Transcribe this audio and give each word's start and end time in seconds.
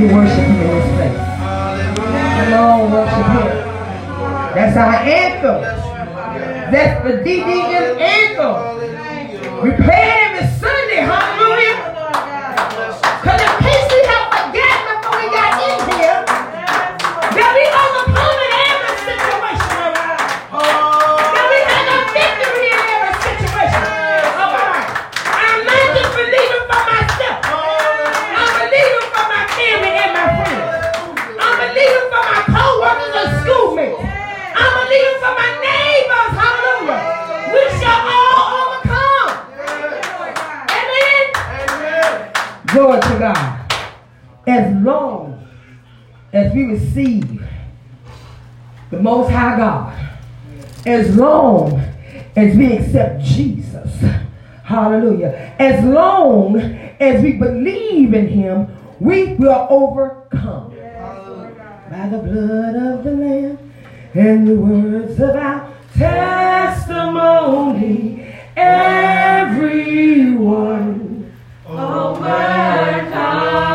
to 0.00 0.14
worship 0.14 0.38
him 0.38 0.60
in 0.60 0.68
this 0.68 0.88
place. 0.96 1.18
On, 2.54 2.92
worship 2.92 3.26
him. 3.34 3.48
That's 4.54 4.76
our 4.76 4.94
anthem. 4.94 5.60
That's 6.70 7.04
the 7.04 7.12
DDM 7.22 8.00
anthem. 8.00 8.74
We 9.62 9.70
Glory 42.94 43.12
to 43.14 43.18
God. 43.18 43.72
As 44.46 44.72
long 44.84 45.48
as 46.32 46.54
we 46.54 46.62
receive 46.66 47.42
the 48.90 49.00
Most 49.00 49.32
High 49.32 49.56
God, 49.56 49.92
as 50.86 51.16
long 51.16 51.80
as 52.36 52.56
we 52.56 52.76
accept 52.76 53.24
Jesus, 53.24 53.90
hallelujah, 54.62 55.56
as 55.58 55.84
long 55.84 56.56
as 57.00 57.20
we 57.20 57.32
believe 57.32 58.14
in 58.14 58.28
Him, 58.28 58.68
we 59.00 59.34
will 59.34 59.66
overcome 59.70 60.70
by 61.90 62.08
the 62.10 62.18
blood 62.18 62.76
of 62.76 63.02
the 63.02 63.10
Lamb 63.10 63.58
and 64.14 64.46
the 64.46 64.54
words 64.54 65.18
of 65.18 65.34
our 65.34 65.68
testimony. 65.96 67.40
Everyone 68.56 69.74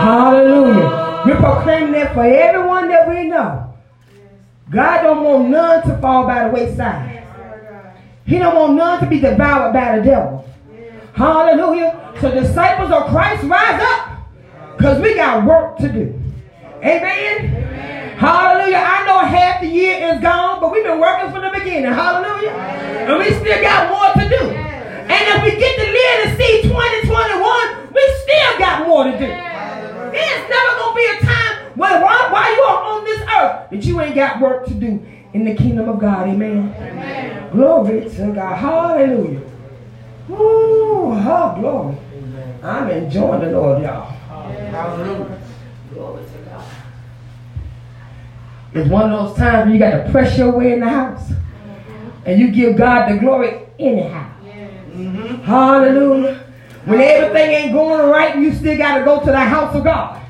Hallelujah. 0.02 1.23
We 1.25 1.33
proclaim 1.33 1.92
that 1.92 2.14
for 2.14 2.23
everyone 2.23 2.88
that 2.89 3.08
we 3.09 3.25
know. 3.25 3.73
God 4.69 5.02
don't 5.02 5.23
want 5.23 5.50
none 5.50 5.81
to 5.83 5.97
fall 6.00 6.25
by 6.25 6.45
the 6.45 6.52
wayside. 6.52 7.23
He 8.25 8.38
don't 8.38 8.55
want 8.55 8.75
none 8.75 9.00
to 9.00 9.08
be 9.08 9.20
devoured 9.20 9.73
by 9.73 9.97
the 9.97 10.03
devil. 10.05 10.47
Hallelujah. 11.14 12.14
So 12.22 12.31
disciples 12.31 12.92
of 12.92 13.08
Christ, 13.08 13.44
rise 13.44 13.81
up. 13.81 14.20
Because 14.77 15.02
we 15.02 15.16
got 15.16 15.45
work 15.45 15.77
to 15.80 15.89
do. 15.89 16.22
Amen. 16.77 18.17
Hallelujah. 18.17 18.77
I 18.77 19.05
know 19.05 19.20
half 19.20 19.61
the 19.61 19.67
year 19.67 20.14
is 20.14 20.22
gone, 20.22 20.61
but 20.61 20.72
we've 20.72 20.83
been 20.83 21.00
working 21.00 21.31
from 21.31 21.42
the 21.42 21.50
beginning. 21.58 21.92
Hallelujah. 21.92 22.52
And 22.52 23.17
we 23.17 23.31
still 23.31 23.61
got 23.61 23.89
more 23.89 24.23
to 24.23 24.30
do. 24.30 24.79
And 25.10 25.28
if 25.28 25.44
we 25.44 25.60
get 25.60 25.76
to 25.76 25.92
live 25.92 26.18
to 26.24 26.38
see 26.38 26.62
2021, 26.70 27.94
we 27.94 28.02
still 28.24 28.60
got 28.60 28.88
more 28.88 29.06
to 29.06 29.12
do. 29.12 29.26
There's 29.26 30.50
never 30.50 30.72
going 30.78 30.94
to 30.94 30.96
be 30.96 31.18
a 31.18 31.26
time 31.26 31.72
when 31.76 32.02
while, 32.02 32.32
while 32.32 32.56
you 32.56 32.62
are 32.62 32.84
on 32.94 33.04
this 33.06 33.22
earth 33.22 33.70
that 33.72 33.84
you 33.84 34.00
ain't 34.02 34.16
got 34.16 34.40
work 34.40 34.66
to 34.68 34.74
do 34.74 35.04
in 35.34 35.46
the 35.46 35.56
kingdom 35.56 35.90
of 35.90 36.00
God. 36.00 36.28
Amen. 36.28 36.76
Amen. 36.78 37.52
Glory 37.52 38.10
to 38.10 38.34
God. 38.34 38.56
Hallelujah. 38.56 39.42
Ooh, 40.30 41.12
oh, 41.12 41.56
glory. 41.60 41.98
I'm 42.62 42.90
enjoying 42.92 43.42
the 43.42 43.52
Lord, 43.52 43.82
y'all. 43.82 44.12
Hallelujah. 44.12 45.42
Glory 45.92 46.23
to 46.23 46.50
God. 46.50 46.66
It's 48.73 48.90
one 48.90 49.12
of 49.12 49.30
those 49.30 49.38
times 49.38 49.66
when 49.66 49.73
you 49.73 49.80
got 49.80 50.04
to 50.04 50.12
press 50.12 50.38
your 50.38 50.52
way 50.52 50.73
in 50.73 50.82
the 50.82 50.90
house. 50.90 51.32
And 52.26 52.40
you 52.40 52.52
give 52.52 52.78
God 52.78 53.12
the 53.12 53.18
glory 53.18 53.66
anyhow. 53.80 54.30
Mm-hmm. 54.99 55.43
Hallelujah. 55.43 56.45
When 56.83 56.99
everything 56.99 57.52
ain't 57.52 57.73
going 57.73 58.10
right, 58.10 58.37
you 58.37 58.54
still 58.54 58.77
got 58.77 58.98
to 58.98 59.05
go 59.05 59.20
to 59.20 59.27
the 59.27 59.39
house 59.39 59.73
of 59.73 59.83
God. 59.83 60.21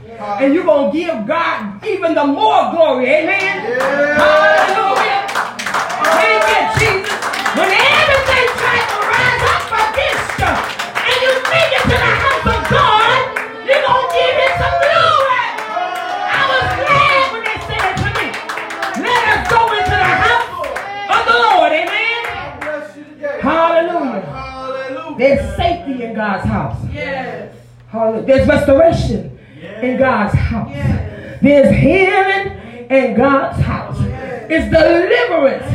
And 0.41 0.53
you're 0.53 0.65
going 0.65 0.91
to 0.91 0.97
give 0.97 1.25
God 1.25 1.83
even 1.85 2.13
the 2.13 2.25
more 2.25 2.71
glory. 2.71 3.05
Amen. 3.05 3.79
Hallelujah. 4.19 5.25
Thank 6.13 6.43
you, 6.53 6.61
Jesus. 6.77 7.17
When 7.55 7.71
everything 7.71 8.47
tries 8.61 8.85
to 8.91 8.99
rise 9.09 9.43
up 9.49 9.65
against 9.89 10.73
you 10.75 10.78
Hallelujah. 27.91 28.25
There's 28.25 28.47
restoration 28.47 29.39
in 29.81 29.97
God's 29.97 30.35
house. 30.35 30.73
There's 31.41 31.75
healing 31.75 32.87
in 32.89 33.15
God's 33.15 33.59
house. 33.61 33.97
It's 34.49 34.69
deliverance 34.69 35.65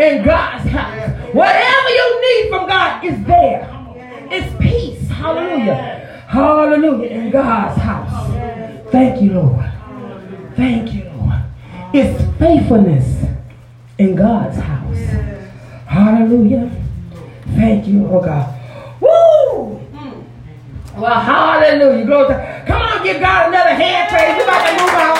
in 0.00 0.24
God's 0.24 0.68
house. 0.70 1.34
Whatever 1.34 1.88
you 1.88 2.20
need 2.20 2.50
from 2.50 2.68
God 2.68 3.04
is 3.04 3.24
there. 3.26 3.68
It's 4.30 4.54
peace. 4.60 5.08
Hallelujah. 5.08 6.24
Hallelujah. 6.28 7.10
In 7.10 7.30
God's 7.30 7.80
house. 7.80 8.32
Thank 8.92 9.20
you, 9.22 9.32
Lord. 9.34 9.72
Thank 10.54 10.92
you, 10.94 11.10
Lord. 11.16 11.42
It's 11.92 12.38
faithfulness 12.38 13.24
in 13.98 14.14
God's 14.14 14.58
house. 14.58 14.96
Hallelujah. 15.86 16.70
Thank 17.56 17.86
you, 17.88 18.06
oh 18.08 18.20
God. 18.20 18.57
Well, 20.98 21.20
hallelujah. 21.20 22.04
Glory 22.06 22.26
to 22.26 22.64
Come 22.66 22.82
on, 22.82 23.04
give 23.04 23.20
God 23.20 23.50
another 23.50 23.70
hand 23.72 24.08
praise. 24.10 24.34
We're 24.36 24.42
about 24.42 24.66
to 24.66 24.72
move 24.82 24.94
on. 24.98 25.18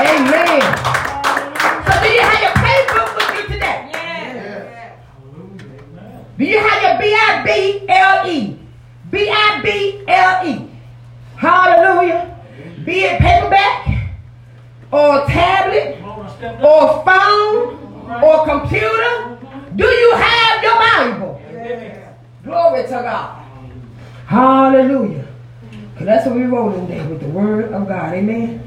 Amen. 0.00 0.62
So 1.84 1.92
do 2.00 2.08
you 2.08 2.22
have 2.22 2.40
your 2.40 2.56
paper 2.56 3.04
with 3.16 3.30
you 3.36 3.44
today? 3.52 3.78
Do 6.38 6.44
you 6.46 6.58
have 6.58 6.82
your 6.82 6.96
B-I-B-L-E? 7.02 8.58
B-I-B-L-E. 9.10 10.70
Hallelujah. 11.36 12.34
Be 12.86 13.00
it 13.00 13.20
paperback 13.20 14.14
or 14.90 15.26
tablet 15.26 16.00
or 16.62 17.04
phone 17.04 17.79
or 18.22 18.44
computer. 18.44 19.38
Do 19.76 19.86
you 19.86 20.12
have 20.16 20.62
your 20.62 20.74
Bible? 20.74 21.42
Glory 22.42 22.82
to 22.82 22.88
God. 22.90 23.44
Hallelujah. 24.26 25.26
Because 25.92 26.06
that's 26.06 26.26
what 26.26 26.34
we're 26.34 26.48
rolling 26.48 26.86
today 26.86 27.06
with 27.06 27.20
the 27.20 27.28
word 27.28 27.72
of 27.72 27.86
God. 27.86 28.14
Amen. 28.14 28.62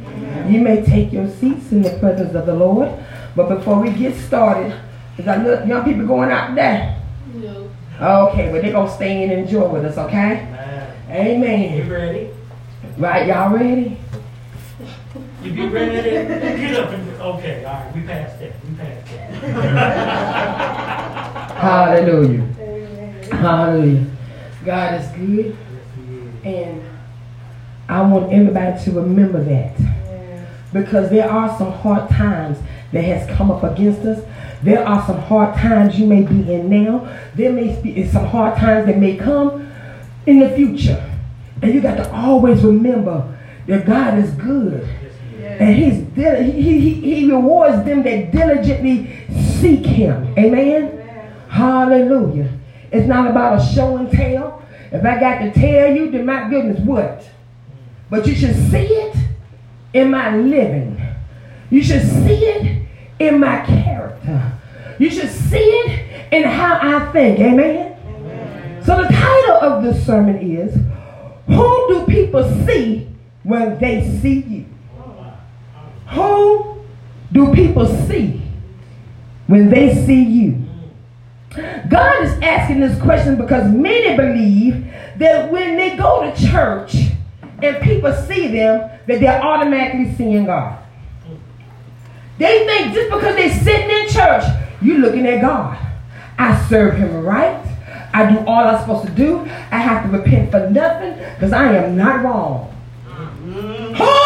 You 0.49 0.61
may 0.61 0.83
take 0.83 1.11
your 1.11 1.29
seats 1.29 1.71
in 1.71 1.81
the 1.81 1.97
presence 1.99 2.35
of 2.35 2.45
the 2.45 2.53
Lord. 2.53 2.91
But 3.35 3.49
before 3.49 3.81
we 3.81 3.91
get 3.91 4.15
started, 4.15 4.79
is 5.17 5.25
got 5.25 5.43
little 5.43 5.67
young 5.67 5.83
people 5.83 6.05
going 6.05 6.31
out 6.31 6.55
there? 6.55 7.01
No. 7.33 7.69
Okay, 8.01 8.51
well, 8.51 8.61
they're 8.61 8.71
going 8.71 8.87
to 8.87 8.93
stay 8.93 9.23
in 9.23 9.31
and 9.31 9.41
enjoy 9.41 9.67
with 9.67 9.85
us, 9.85 9.97
okay? 9.97 10.47
Amen. 11.09 11.85
You 11.85 11.91
ready? 11.91 12.29
Right, 12.97 13.27
y'all 13.27 13.51
ready? 13.53 13.97
You 15.41 15.51
get 15.51 15.71
ready? 15.71 16.01
Get 16.01 16.79
up 16.79 16.89
and, 16.91 17.09
okay, 17.21 17.65
all 17.65 17.73
right, 17.73 17.95
we 17.95 18.01
passed 18.01 18.39
that, 18.39 18.53
we 18.65 18.75
passed 18.75 19.02
Hallelujah. 21.53 22.41
Hallelujah. 23.29 24.05
God 24.63 25.01
is 25.01 25.07
good. 25.09 25.57
And 26.45 26.81
I 27.89 28.01
want 28.03 28.31
everybody 28.31 28.81
to 28.85 28.91
remember 28.91 29.43
that. 29.43 29.77
Because 30.71 31.09
there 31.09 31.29
are 31.29 31.57
some 31.57 31.73
hard 31.73 32.09
times 32.09 32.57
that 32.93 33.03
has 33.03 33.29
come 33.35 33.51
up 33.51 33.63
against 33.63 33.99
us. 34.01 34.23
There 34.61 34.87
are 34.87 35.05
some 35.05 35.19
hard 35.19 35.55
times 35.55 35.99
you 35.99 36.05
may 36.07 36.21
be 36.21 36.53
in 36.53 36.69
now. 36.69 37.05
There 37.35 37.51
may 37.51 37.81
be 37.81 38.07
some 38.07 38.25
hard 38.25 38.57
times 38.57 38.85
that 38.85 38.97
may 38.97 39.17
come 39.17 39.69
in 40.25 40.39
the 40.39 40.51
future. 40.51 41.03
And 41.61 41.73
you 41.73 41.81
got 41.81 41.95
to 41.95 42.09
always 42.13 42.63
remember 42.63 43.37
that 43.67 43.85
God 43.85 44.17
is 44.19 44.31
good. 44.31 44.87
And 45.59 45.75
he's 45.75 46.03
he, 46.15 46.79
he, 46.79 46.93
he 47.15 47.31
rewards 47.31 47.83
them 47.85 48.03
that 48.03 48.31
diligently 48.31 49.25
seek 49.59 49.85
him. 49.85 50.33
Amen. 50.37 50.99
Hallelujah. 51.49 52.51
It's 52.91 53.07
not 53.07 53.29
about 53.29 53.59
a 53.59 53.73
show 53.73 53.97
and 53.97 54.11
tell. 54.11 54.63
If 54.91 55.03
I 55.03 55.19
got 55.19 55.39
to 55.39 55.51
tell 55.51 55.95
you, 55.95 56.11
then 56.11 56.25
my 56.25 56.49
goodness, 56.49 56.79
what? 56.81 57.27
But 58.09 58.27
you 58.27 58.35
should 58.35 58.55
see 58.69 58.85
it 58.85 59.15
in 59.93 60.11
my 60.11 60.35
living. 60.35 61.01
You 61.69 61.81
should 61.81 62.03
see 62.03 62.45
it 62.45 62.87
in 63.19 63.39
my 63.39 63.65
character. 63.65 64.53
You 64.99 65.09
should 65.09 65.31
see 65.31 65.57
it 65.57 66.33
in 66.33 66.43
how 66.43 66.79
I 66.81 67.11
think. 67.11 67.39
Amen. 67.39 67.97
Amen. 68.05 68.83
So 68.83 69.01
the 69.01 69.07
title 69.07 69.55
of 69.61 69.83
this 69.83 70.05
sermon 70.05 70.37
is 70.37 70.75
who 71.47 71.87
do 71.87 72.05
people 72.07 72.43
see 72.65 73.07
when 73.43 73.79
they 73.79 74.07
see 74.21 74.41
you? 74.41 74.65
Who 76.13 76.77
do 77.31 77.53
people 77.53 77.87
see 78.07 78.41
when 79.47 79.69
they 79.69 79.93
see 80.05 80.23
you? 80.23 80.63
God 81.89 82.23
is 82.23 82.31
asking 82.41 82.79
this 82.79 82.99
question 83.01 83.35
because 83.35 83.71
many 83.71 84.15
believe 84.15 84.85
that 85.17 85.51
when 85.51 85.77
they 85.77 85.95
go 85.95 86.29
to 86.29 86.49
church 86.49 86.95
and 87.61 87.81
people 87.81 88.13
see 88.13 88.47
them, 88.47 88.89
that 89.07 89.19
they're 89.19 89.41
automatically 89.41 90.13
seeing 90.15 90.45
God. 90.45 90.79
They 92.37 92.65
think 92.65 92.93
just 92.93 93.11
because 93.11 93.35
they're 93.35 93.63
sitting 93.63 93.89
in 93.89 94.07
church, 94.09 94.43
you're 94.81 94.99
looking 94.99 95.25
at 95.27 95.41
God. 95.41 95.77
I 96.37 96.67
serve 96.67 96.97
him 96.97 97.23
right. 97.23 97.63
I 98.13 98.31
do 98.31 98.39
all 98.45 98.67
I'm 98.67 98.79
supposed 98.79 99.07
to 99.07 99.13
do. 99.13 99.39
I 99.71 99.77
have 99.77 100.03
to 100.03 100.17
repent 100.17 100.51
for 100.51 100.69
nothing 100.69 101.13
because 101.35 101.53
I 101.53 101.73
am 101.75 101.95
not 101.95 102.23
wrong. 102.23 102.75
Mm-hmm. 103.07 104.22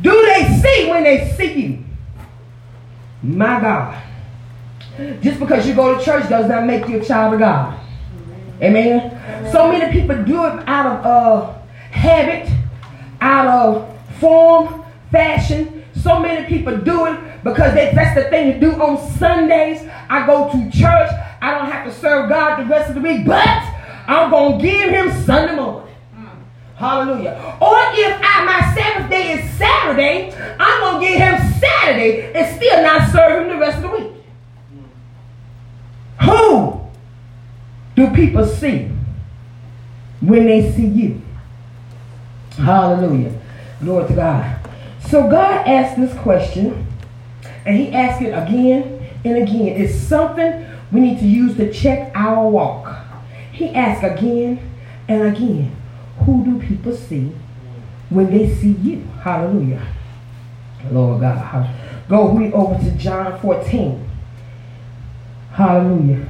Do 0.00 0.10
they 0.26 0.60
see 0.62 0.90
when 0.90 1.04
they 1.04 1.32
see 1.36 1.52
you? 1.60 1.84
My 3.22 3.60
God. 3.60 4.02
Just 5.22 5.38
because 5.38 5.66
you 5.66 5.74
go 5.74 5.96
to 5.96 6.04
church 6.04 6.28
does 6.28 6.48
not 6.48 6.64
make 6.64 6.88
you 6.88 7.00
a 7.00 7.04
child 7.04 7.34
of 7.34 7.40
God. 7.40 7.78
Amen. 8.62 9.10
Amen. 9.12 9.52
So 9.52 9.70
many 9.70 9.92
people 9.92 10.22
do 10.24 10.44
it 10.46 10.68
out 10.68 10.86
of 10.86 11.06
uh, 11.06 11.58
habit, 11.90 12.50
out 13.20 13.46
of 13.46 13.98
form, 14.18 14.84
fashion. 15.10 15.84
So 15.94 16.18
many 16.18 16.46
people 16.46 16.76
do 16.78 17.06
it 17.06 17.42
because 17.42 17.74
they, 17.74 17.92
that's 17.94 18.14
the 18.14 18.28
thing 18.30 18.54
to 18.54 18.60
do 18.60 18.72
on 18.80 19.10
Sundays. 19.12 19.88
I 20.08 20.26
go 20.26 20.50
to 20.50 20.70
church. 20.70 21.10
I 21.40 21.58
don't 21.58 21.70
have 21.70 21.86
to 21.86 21.92
serve 21.92 22.28
God 22.28 22.60
the 22.60 22.66
rest 22.66 22.90
of 22.90 22.94
the 22.96 23.00
week, 23.00 23.26
but 23.26 23.46
I'm 24.06 24.30
going 24.30 24.58
to 24.58 24.64
give 24.64 24.90
him 24.90 25.24
Sunday 25.24 25.56
morning. 25.56 25.89
Hallelujah. 26.80 27.58
Or 27.60 27.76
if 27.92 28.18
I, 28.22 28.44
my 28.46 28.74
Sabbath 28.74 29.10
day 29.10 29.32
is 29.32 29.50
Saturday, 29.58 30.32
I'm 30.58 30.80
going 30.80 31.02
to 31.02 31.08
give 31.08 31.18
him 31.18 31.60
Saturday 31.60 32.32
and 32.32 32.56
still 32.56 32.82
not 32.82 33.10
serve 33.10 33.42
him 33.42 33.48
the 33.50 33.58
rest 33.58 33.76
of 33.76 33.82
the 33.82 33.90
week. 33.90 34.12
Who 36.22 36.80
do 37.96 38.10
people 38.14 38.46
see 38.46 38.90
when 40.22 40.46
they 40.46 40.72
see 40.72 40.86
you? 40.86 41.20
Hallelujah. 42.56 43.38
Glory 43.80 44.08
to 44.08 44.14
God. 44.14 44.60
So 45.06 45.28
God 45.28 45.68
asked 45.68 46.00
this 46.00 46.18
question, 46.20 46.86
and 47.66 47.76
he 47.76 47.92
asked 47.92 48.22
it 48.22 48.30
again 48.30 49.06
and 49.22 49.36
again. 49.36 49.82
It's 49.82 49.94
something 49.94 50.64
we 50.90 51.00
need 51.00 51.18
to 51.18 51.26
use 51.26 51.58
to 51.58 51.70
check 51.70 52.10
our 52.14 52.48
walk. 52.48 53.04
He 53.52 53.68
asked 53.74 54.02
again 54.02 54.66
and 55.08 55.36
again, 55.36 55.76
who 56.24 56.44
do 56.44 56.66
people 56.66 56.94
see 56.94 57.32
when 58.08 58.30
they 58.30 58.52
see 58.54 58.72
you? 58.72 59.02
Hallelujah. 59.22 59.86
Lord 60.90 61.20
God. 61.20 61.70
Go 62.08 62.26
with 62.26 62.40
me 62.40 62.52
over 62.52 62.82
to 62.82 62.90
John 62.96 63.38
14. 63.40 64.08
Hallelujah. 65.52 66.26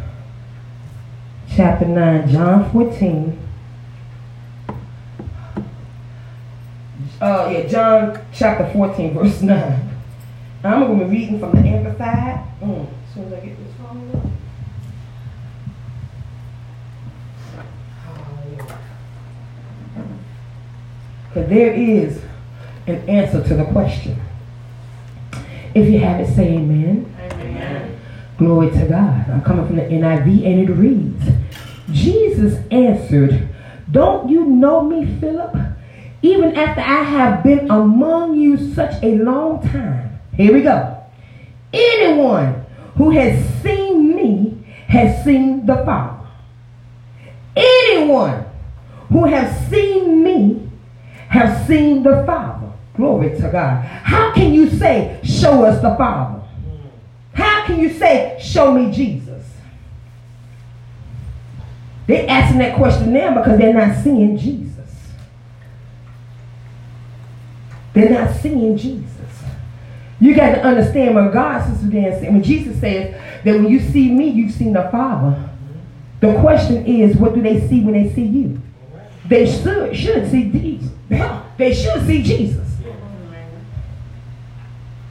Chapter 1.49 1.87
9, 1.87 2.29
John 2.29 2.71
14. 2.71 3.39
Uh, 7.21 7.51
yeah, 7.53 7.67
John 7.67 8.19
chapter 8.33 8.71
14, 8.73 9.15
verse 9.15 9.43
9. 9.43 9.91
I'm 10.65 10.81
going 10.87 10.99
to 11.01 11.05
be 11.05 11.11
reading 11.11 11.41
from 11.41 11.53
the 11.53 11.69
Amplified. 11.69 12.47
Mm, 12.63 12.87
as 12.87 13.15
soon 13.15 13.25
as 13.25 13.33
I 13.33 13.47
get 13.47 13.59
this 13.59 13.75
phone 13.77 14.30
Because 21.31 21.49
there 21.49 21.73
is 21.73 22.21
an 22.89 23.09
answer 23.09 23.43
to 23.47 23.55
the 23.55 23.65
question. 23.67 24.21
If 25.75 25.89
you 25.89 26.01
have 26.01 26.21
it, 26.21 26.35
say 26.35 26.55
amen. 26.55 27.15
Amen. 27.31 28.01
Glory 28.37 28.71
to 28.71 28.87
God. 28.87 29.31
I'm 29.31 29.43
coming 29.43 29.67
from 29.67 29.77
the 29.77 29.83
NIV 29.83 30.45
and 30.45 30.69
it 30.69 30.73
reads, 30.73 31.23
Jesus 31.93 32.59
answered, 32.73 33.49
Don't 33.91 34.29
you 34.29 34.45
know 34.45 34.83
me, 34.83 35.07
Philip? 35.21 35.55
Even 36.23 36.57
after 36.57 36.81
I 36.81 37.05
have 37.05 37.45
been 37.45 37.71
among 37.71 38.37
you 38.37 38.73
such 38.75 39.01
a 39.03 39.17
long 39.17 39.63
time. 39.69 40.19
Here 40.37 40.53
we 40.53 40.63
go. 40.63 41.01
Anyone 41.73 42.67
who 42.97 43.11
has 43.11 43.63
seen 43.63 44.17
me 44.17 44.59
has 44.89 45.25
seen 45.25 45.65
the 45.65 45.77
Father. 45.85 46.27
Anyone 47.55 48.45
who 49.11 49.27
has 49.27 49.69
seen 49.71 50.25
me 50.25 50.70
has 51.31 51.67
seen 51.67 52.03
the 52.03 52.25
Father. 52.27 52.73
Glory 52.97 53.31
to 53.41 53.49
God. 53.49 53.85
How 53.85 54.35
can 54.35 54.53
you 54.53 54.69
say, 54.69 55.19
show 55.23 55.65
us 55.65 55.81
the 55.81 55.95
Father? 55.97 56.43
How 57.33 57.65
can 57.65 57.79
you 57.79 57.91
say, 57.95 58.39
show 58.43 58.73
me 58.73 58.93
Jesus? 58.93 59.47
They're 62.07 62.29
asking 62.29 62.59
that 62.59 62.77
question 62.77 63.13
now 63.13 63.37
because 63.37 63.59
they're 63.59 63.73
not 63.73 64.03
seeing 64.03 64.37
Jesus. 64.37 64.91
They're 67.95 68.11
not 68.11 68.35
seeing 68.35 68.77
Jesus. 68.77 69.07
You 70.19 70.35
got 70.35 70.57
to 70.57 70.63
understand 70.63 71.15
when 71.15 71.31
God, 71.31 71.65
Sister 71.65 71.87
when 71.87 72.43
Jesus 72.43 72.81
says 72.81 73.15
that 73.45 73.55
when 73.55 73.69
you 73.69 73.79
see 73.79 74.11
me, 74.11 74.29
you've 74.29 74.53
seen 74.53 74.73
the 74.73 74.89
Father. 74.91 75.49
The 76.21 76.39
question 76.41 76.85
is, 76.85 77.17
what 77.17 77.35
do 77.35 77.41
they 77.41 77.67
see 77.69 77.81
when 77.81 77.95
they 77.95 78.13
see 78.13 78.27
you? 78.27 78.61
They 79.27 79.47
should, 79.47 79.97
should 79.97 80.31
see 80.31 80.51
Jesus. 80.51 80.90
They 81.11 81.75
should 81.75 82.07
see 82.07 82.23
Jesus. 82.23 82.69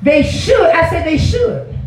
They 0.01 0.24
should. 0.24 0.62
I 0.62 0.90
said 0.90 1.06
they 1.06 1.18
should. 1.18 1.78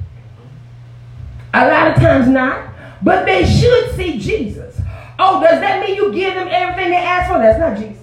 A 1.55 1.69
lot 1.69 1.89
of 1.89 1.95
times 1.97 2.29
not. 2.29 2.73
But 3.03 3.25
they 3.25 3.45
should 3.45 3.95
see 3.97 4.19
Jesus. 4.19 4.81
Oh, 5.19 5.41
does 5.41 5.61
that 5.61 5.81
mean 5.81 5.97
you 5.97 6.13
give 6.13 6.35
them 6.35 6.49
everything 6.51 6.91
they 6.91 6.97
ask 6.97 7.33
for? 7.33 7.39
That's 7.39 7.59
not 7.59 7.79
Jesus. 7.79 8.03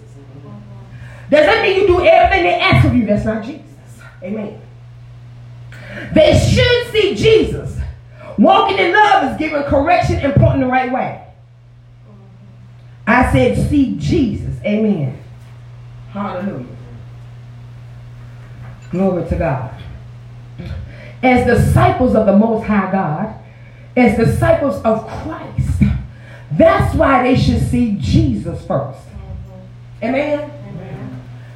Does 1.29 1.45
that 1.45 1.61
mean 1.61 1.81
you 1.81 1.87
do 1.87 2.03
everything 2.03 2.43
they 2.43 2.59
ask 2.59 2.87
of 2.87 2.95
you? 2.95 3.05
That's 3.05 3.25
not 3.25 3.43
Jesus. 3.43 3.63
Amen. 4.23 4.59
They 6.13 6.33
should 6.33 6.91
see 6.91 7.15
Jesus. 7.15 7.77
Walking 8.37 8.77
in 8.77 8.93
love 8.93 9.31
is 9.31 9.37
giving 9.37 9.61
correction 9.63 10.15
and 10.17 10.33
pointing 10.35 10.61
the 10.61 10.67
right 10.67 10.91
way. 10.91 11.23
I 13.05 13.31
said, 13.31 13.69
see 13.69 13.95
Jesus. 13.97 14.55
Amen. 14.63 15.18
Hallelujah. 16.11 16.65
Glory 18.91 19.27
to 19.29 19.35
God 19.35 19.79
as 21.21 21.45
disciples 21.45 22.15
of 22.15 22.25
the 22.25 22.35
Most 22.35 22.65
High 22.65 22.91
God, 22.91 23.35
as 23.95 24.17
disciples 24.17 24.81
of 24.83 25.07
Christ. 25.07 25.83
That's 26.51 26.95
why 26.95 27.23
they 27.23 27.37
should 27.37 27.61
see 27.61 27.97
Jesus 27.99 28.61
1st 28.63 28.97
Amen? 30.01 30.51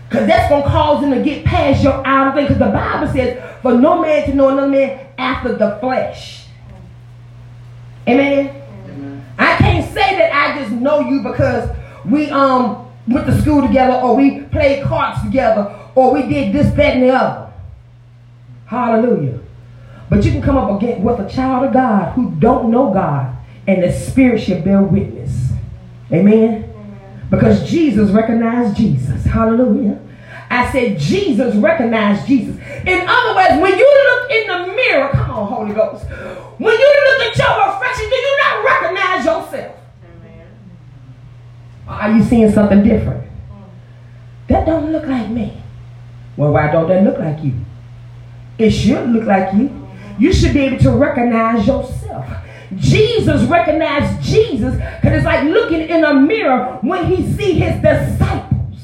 Because 0.08 0.28
that's 0.28 0.50
going 0.50 0.64
to 0.64 0.70
cause 0.70 1.02
them 1.02 1.12
to 1.12 1.24
get 1.24 1.46
past 1.46 1.82
your 1.82 2.06
outer 2.06 2.36
thing. 2.36 2.46
Because 2.46 2.60
the 2.60 2.66
Bible 2.66 3.12
says, 3.12 3.62
for 3.62 3.74
no 3.74 4.02
man 4.02 4.30
to 4.30 4.36
know 4.36 4.50
another 4.50 4.68
man 4.68 5.08
after 5.18 5.56
the 5.56 5.78
flesh. 5.80 6.48
Amen? 8.08 8.50
Amen? 8.86 9.26
I 9.40 9.56
can't 9.56 9.86
say 9.94 10.18
that 10.18 10.32
I 10.34 10.60
just 10.60 10.72
know 10.72 11.00
you 11.00 11.22
because 11.22 11.70
we 12.06 12.30
um 12.30 12.83
went 13.08 13.26
to 13.28 13.42
school 13.42 13.66
together 13.66 13.94
or 13.94 14.16
we 14.16 14.42
played 14.42 14.84
cards 14.84 15.22
together 15.24 15.80
or 15.96 16.14
we 16.14 16.24
did 16.24 16.54
this, 16.54 16.74
that, 16.74 16.96
and 16.96 17.04
the 17.04 17.10
other. 17.10 17.54
Hallelujah. 18.66 19.40
But 20.10 20.24
you 20.24 20.32
can 20.32 20.42
come 20.42 20.58
up 20.58 20.82
against 20.82 21.02
with 21.02 21.20
a 21.20 21.30
child 21.30 21.66
of 21.66 21.74
God 21.74 22.14
who 22.14 22.32
don't 22.32 22.70
know 22.70 22.92
God, 22.94 23.36
and 23.68 23.84
the 23.84 23.92
Spirit 23.92 24.42
should 24.42 24.64
bear 24.64 24.82
witness. 24.82 25.52
Amen. 26.12 26.72
Because 27.30 27.68
Jesus 27.70 28.12
recognized 28.12 28.78
Jesus. 28.78 29.24
Hallelujah. 29.26 30.00
I 30.50 30.72
said 30.72 31.00
Jesus 31.00 31.56
recognized 31.56 32.28
Jesus. 32.28 32.56
In 32.86 33.08
other 33.08 33.36
words, 33.36 33.62
when 33.62 33.78
you 33.78 34.04
look 34.06 34.32
in 34.32 34.48
the 34.48 34.74
mirror, 34.76 35.10
come 35.10 35.32
on, 35.32 35.52
Holy 35.52 35.74
Ghost. 35.74 36.06
When 36.06 36.78
you 36.78 36.94
look 37.08 37.22
at 37.22 37.38
your 37.38 37.74
reflection, 37.74 38.10
do 38.10 38.16
you 38.16 38.38
not 38.44 38.64
recognize 38.64 39.26
yourself? 39.26 39.73
Are 41.88 42.12
you 42.12 42.24
seeing 42.24 42.52
something 42.52 42.84
different? 42.84 43.30
That 44.48 44.66
don't 44.66 44.92
look 44.92 45.06
like 45.06 45.30
me. 45.30 45.62
Well, 46.38 46.52
why 46.52 46.72
don't 46.72 46.88
that 46.88 47.04
look 47.04 47.20
like 47.20 47.44
you? 47.44 47.54
It 48.58 48.72
should 48.72 49.10
look 49.10 49.26
like 49.26 49.54
you. 49.54 49.88
You 50.20 50.34
should 50.34 50.54
be 50.54 50.62
able 50.62 50.80
to 50.80 50.92
recognize 50.92 51.66
yourself. 51.66 52.26
Jesus 52.76 53.44
recognized 53.44 54.22
Jesus 54.24 54.76
because 54.76 55.18
it's 55.18 55.26
like 55.26 55.44
looking 55.44 55.82
in 55.82 56.04
a 56.04 56.14
mirror 56.14 56.80
when 56.82 57.06
he 57.06 57.32
see 57.34 57.54
his 57.54 57.82
disciples. 57.82 58.80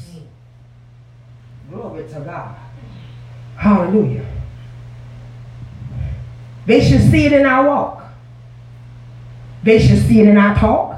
Glory 1.70 2.08
to 2.08 2.20
God. 2.20 2.56
Hallelujah. 3.56 4.26
They 6.66 6.88
should 6.88 7.10
see 7.10 7.26
it 7.26 7.32
in 7.32 7.46
our 7.46 7.66
walk. 7.66 8.04
They 9.62 9.78
should 9.78 9.98
see 10.06 10.20
it 10.20 10.28
in 10.28 10.38
our 10.38 10.54
talk. 10.54 10.89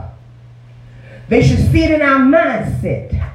They 1.33 1.43
should 1.43 1.61
see 1.73 1.85
it 1.85 1.93
in 1.93 2.03
our 2.03 2.19
mindset. 2.19 3.33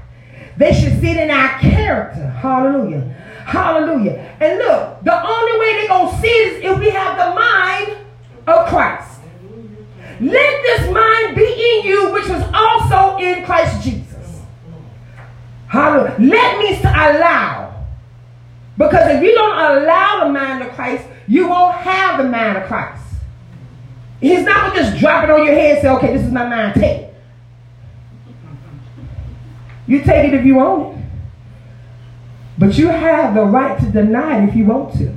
They 0.55 0.71
should 0.71 1.01
see 1.01 1.09
it 1.09 1.17
in 1.17 1.31
our 1.31 1.57
character. 1.57 2.29
Hallelujah. 2.29 3.01
Hallelujah. 3.43 4.35
And 4.39 4.59
look, 4.59 5.03
the 5.03 5.27
only 5.27 5.59
way 5.59 5.73
they're 5.73 5.87
going 5.87 6.13
to 6.13 6.21
see 6.21 6.27
it 6.27 6.53
is 6.53 6.63
if 6.63 6.77
we 6.77 6.91
have 6.91 7.17
the 7.17 7.33
mind 7.33 7.97
of 8.45 8.67
Christ. 8.67 9.19
Let 10.21 10.61
this 10.61 10.93
mind 10.93 11.35
be 11.35 11.45
in 11.47 11.87
you, 11.87 12.13
which 12.13 12.27
was 12.27 12.43
also 12.53 13.17
in 13.17 13.43
Christ 13.43 13.83
Jesus. 13.83 14.41
Hallelujah. 15.65 16.17
Let 16.19 16.59
me 16.59 16.79
allow. 16.83 17.83
Because 18.77 19.15
if 19.15 19.23
you 19.23 19.33
don't 19.33 19.57
allow 19.57 20.23
the 20.23 20.31
mind 20.31 20.61
of 20.61 20.71
Christ, 20.73 21.03
you 21.27 21.47
won't 21.47 21.77
have 21.77 22.19
the 22.19 22.29
mind 22.29 22.59
of 22.59 22.67
Christ. 22.67 23.03
He's 24.21 24.45
not 24.45 24.71
going 24.71 24.83
to 24.85 24.91
just 24.91 24.99
drop 24.99 25.23
it 25.23 25.31
on 25.31 25.43
your 25.43 25.55
head 25.55 25.77
and 25.77 25.81
say, 25.81 25.89
okay, 25.89 26.13
this 26.15 26.27
is 26.27 26.31
my 26.31 26.47
mind. 26.47 26.75
Take. 26.75 27.06
You 29.87 30.03
take 30.03 30.27
it 30.27 30.33
if 30.33 30.45
you 30.45 30.55
want 30.55 30.97
it. 30.97 31.05
But 32.59 32.77
you 32.77 32.87
have 32.87 33.35
the 33.35 33.43
right 33.43 33.79
to 33.79 33.85
deny 33.85 34.43
it 34.43 34.49
if 34.49 34.55
you 34.55 34.65
want 34.65 34.93
to. 34.97 35.15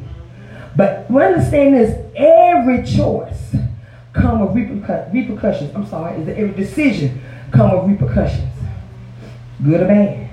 But 0.76 1.10
understand 1.10 1.74
this, 1.74 1.98
every 2.14 2.84
choice 2.84 3.56
come 4.12 4.40
with 4.40 4.50
repercu- 4.54 5.12
repercussions. 5.12 5.74
I'm 5.74 5.86
sorry, 5.86 6.20
is 6.20 6.28
every 6.28 6.52
decision 6.52 7.20
come 7.50 7.88
with 7.88 8.00
repercussions. 8.00 8.52
Good 9.62 9.80
or 9.82 9.86
bad. 9.86 10.30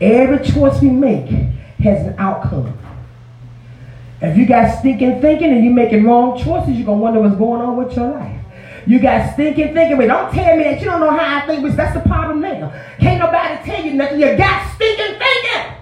Every 0.00 0.46
choice 0.46 0.80
we 0.80 0.90
make 0.90 1.28
has 1.80 2.06
an 2.06 2.14
outcome. 2.18 2.78
If 4.20 4.36
you 4.38 4.46
got 4.46 4.78
stinking 4.78 5.20
thinking 5.20 5.50
and 5.50 5.64
you're 5.64 5.74
making 5.74 6.04
wrong 6.04 6.38
choices, 6.38 6.76
you're 6.76 6.86
going 6.86 6.98
to 6.98 7.02
wonder 7.02 7.20
what's 7.20 7.36
going 7.36 7.60
on 7.60 7.76
with 7.76 7.94
your 7.96 8.10
life. 8.10 8.43
You 8.86 8.98
got 8.98 9.32
stinking 9.34 9.72
thinking, 9.74 9.96
but 9.96 10.06
don't 10.06 10.32
tell 10.32 10.56
me 10.56 10.64
that 10.64 10.80
you 10.80 10.86
don't 10.86 11.00
know 11.00 11.10
how 11.10 11.38
I 11.38 11.46
think, 11.46 11.62
because 11.62 11.76
that's 11.76 11.94
the 11.94 12.00
problem 12.00 12.40
now. 12.40 12.72
Can't 12.98 13.18
nobody 13.18 13.64
tell 13.64 13.84
you 13.84 13.94
nothing. 13.94 14.20
You 14.20 14.36
got 14.36 14.74
stinking 14.74 15.18
thinking. 15.18 15.72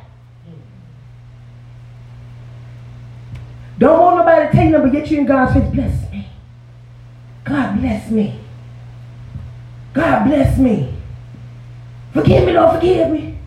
Don't 3.78 4.00
want 4.00 4.16
nobody 4.18 4.46
to 4.46 4.52
tell 4.52 4.64
you 4.64 4.70
nothing, 4.70 4.90
but 4.90 4.98
get 4.98 5.10
you 5.10 5.18
in 5.18 5.26
God's 5.26 5.52
face. 5.54 5.70
Bless 5.72 6.10
me. 6.12 6.28
God 7.44 7.80
bless 7.80 8.10
me. 8.10 8.40
God 9.92 10.24
bless 10.24 10.58
me. 10.58 10.94
Forgive 12.12 12.46
me, 12.46 12.52
Lord, 12.52 12.76
forgive 12.76 13.10
me. 13.10 13.38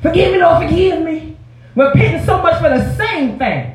Forgive 0.00 0.32
me, 0.32 0.40
Lord, 0.40 0.68
forgive 0.68 1.02
me. 1.02 1.36
Repenting 1.74 2.24
so 2.24 2.40
much 2.40 2.60
for 2.60 2.68
the 2.70 2.94
same 2.94 3.38
thing. 3.38 3.72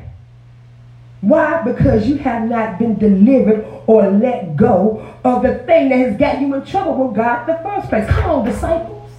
Why? 1.21 1.61
Because 1.63 2.07
you 2.07 2.15
have 2.17 2.49
not 2.49 2.79
been 2.79 2.97
delivered 2.97 3.65
or 3.87 4.09
let 4.09 4.55
go 4.55 5.08
of 5.23 5.43
the 5.43 5.59
thing 5.59 5.89
that 5.89 5.97
has 5.97 6.17
got 6.17 6.39
you 6.41 6.53
in 6.55 6.65
trouble 6.65 7.07
with 7.07 7.15
God 7.15 7.49
in 7.49 7.55
the 7.55 7.61
first 7.61 7.89
place. 7.89 8.09
Come 8.09 8.29
on, 8.29 8.45
disciples. 8.45 9.11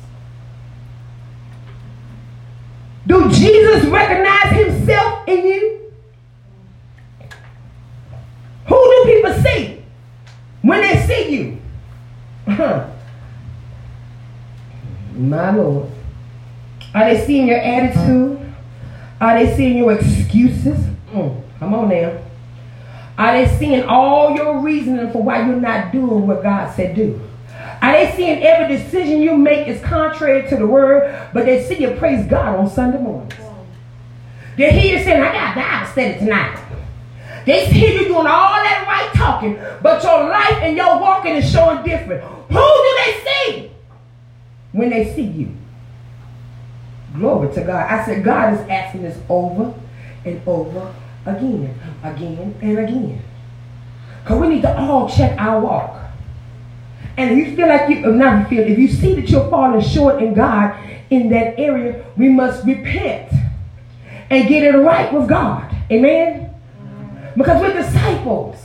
Do 3.06 3.30
Jesus 3.30 3.84
recognize 3.86 4.52
himself 4.52 5.28
in 5.28 5.46
you? 5.46 5.92
Who 8.66 8.76
do 8.76 9.04
people 9.14 9.34
see 9.42 9.82
when 10.62 10.80
they 10.80 11.06
see 11.06 11.34
you? 11.36 11.58
My 15.14 15.50
Lord. 15.54 15.90
Are 16.94 17.12
they 17.12 17.24
seeing 17.26 17.48
your 17.48 17.58
attitude? 17.58 18.38
Are 19.20 19.44
they 19.44 19.54
seeing 19.56 19.78
your 19.78 19.92
excuses? 19.92 20.78
Mm. 21.12 21.42
Come 21.58 21.74
on 21.74 21.88
now. 21.88 22.18
Are 23.20 23.34
they 23.34 23.54
seeing 23.58 23.82
all 23.82 24.34
your 24.34 24.60
reasoning 24.60 25.12
for 25.12 25.22
why 25.22 25.46
you're 25.46 25.60
not 25.60 25.92
doing 25.92 26.26
what 26.26 26.42
God 26.42 26.74
said 26.74 26.96
do? 26.96 27.20
Are 27.82 27.92
they 27.92 28.10
seeing 28.16 28.42
every 28.42 28.74
decision 28.74 29.20
you 29.20 29.36
make 29.36 29.68
is 29.68 29.78
contrary 29.82 30.48
to 30.48 30.56
the 30.56 30.66
word, 30.66 31.28
but 31.34 31.44
they 31.44 31.62
see 31.62 31.82
you 31.82 31.90
praise 31.96 32.26
God 32.26 32.58
on 32.58 32.70
Sunday 32.70 32.96
mornings? 32.96 33.34
They 34.56 34.72
hear 34.72 34.96
you 34.96 35.04
saying, 35.04 35.22
I 35.22 35.32
got 35.32 35.54
Bible 35.54 35.92
study 35.92 36.18
tonight. 36.18 36.64
They 37.44 37.66
hear 37.66 38.00
you 38.00 38.08
doing 38.08 38.26
all 38.26 38.54
that 38.54 38.86
right 38.88 39.14
talking, 39.14 39.58
but 39.82 40.02
your 40.02 40.26
life 40.26 40.58
and 40.62 40.74
your 40.74 40.98
walking 40.98 41.36
is 41.36 41.52
showing 41.52 41.84
different. 41.84 42.24
Who 42.24 42.54
do 42.54 42.98
they 43.04 43.20
see 43.26 43.70
when 44.72 44.88
they 44.88 45.12
see 45.14 45.26
you? 45.26 45.54
Glory 47.14 47.52
to 47.54 47.60
God. 47.64 47.86
I 47.86 48.02
said, 48.06 48.24
God 48.24 48.54
is 48.54 48.60
asking 48.60 49.02
this 49.02 49.18
over 49.28 49.74
and 50.24 50.40
over 50.46 50.94
again, 51.26 51.78
again, 52.02 52.54
and 52.60 52.78
again. 52.78 53.22
Because 54.22 54.40
we 54.40 54.48
need 54.48 54.62
to 54.62 54.78
all 54.78 55.08
check 55.08 55.38
our 55.40 55.60
walk. 55.60 55.96
And 57.16 57.38
if 57.38 57.48
you 57.48 57.56
feel 57.56 57.68
like 57.68 57.88
you, 57.88 58.04
uh, 58.04 58.10
not 58.10 58.48
feel, 58.48 58.60
if 58.60 58.78
you 58.78 58.88
see 58.88 59.14
that 59.14 59.28
you're 59.28 59.48
falling 59.50 59.80
short 59.82 60.22
in 60.22 60.34
God 60.34 60.78
in 61.10 61.28
that 61.30 61.58
area, 61.58 62.04
we 62.16 62.28
must 62.28 62.64
repent 62.64 63.32
and 64.30 64.48
get 64.48 64.62
it 64.62 64.76
right 64.76 65.12
with 65.12 65.28
God. 65.28 65.74
Amen? 65.90 66.54
Because 67.36 67.60
we're 67.60 67.74
disciples. 67.74 68.56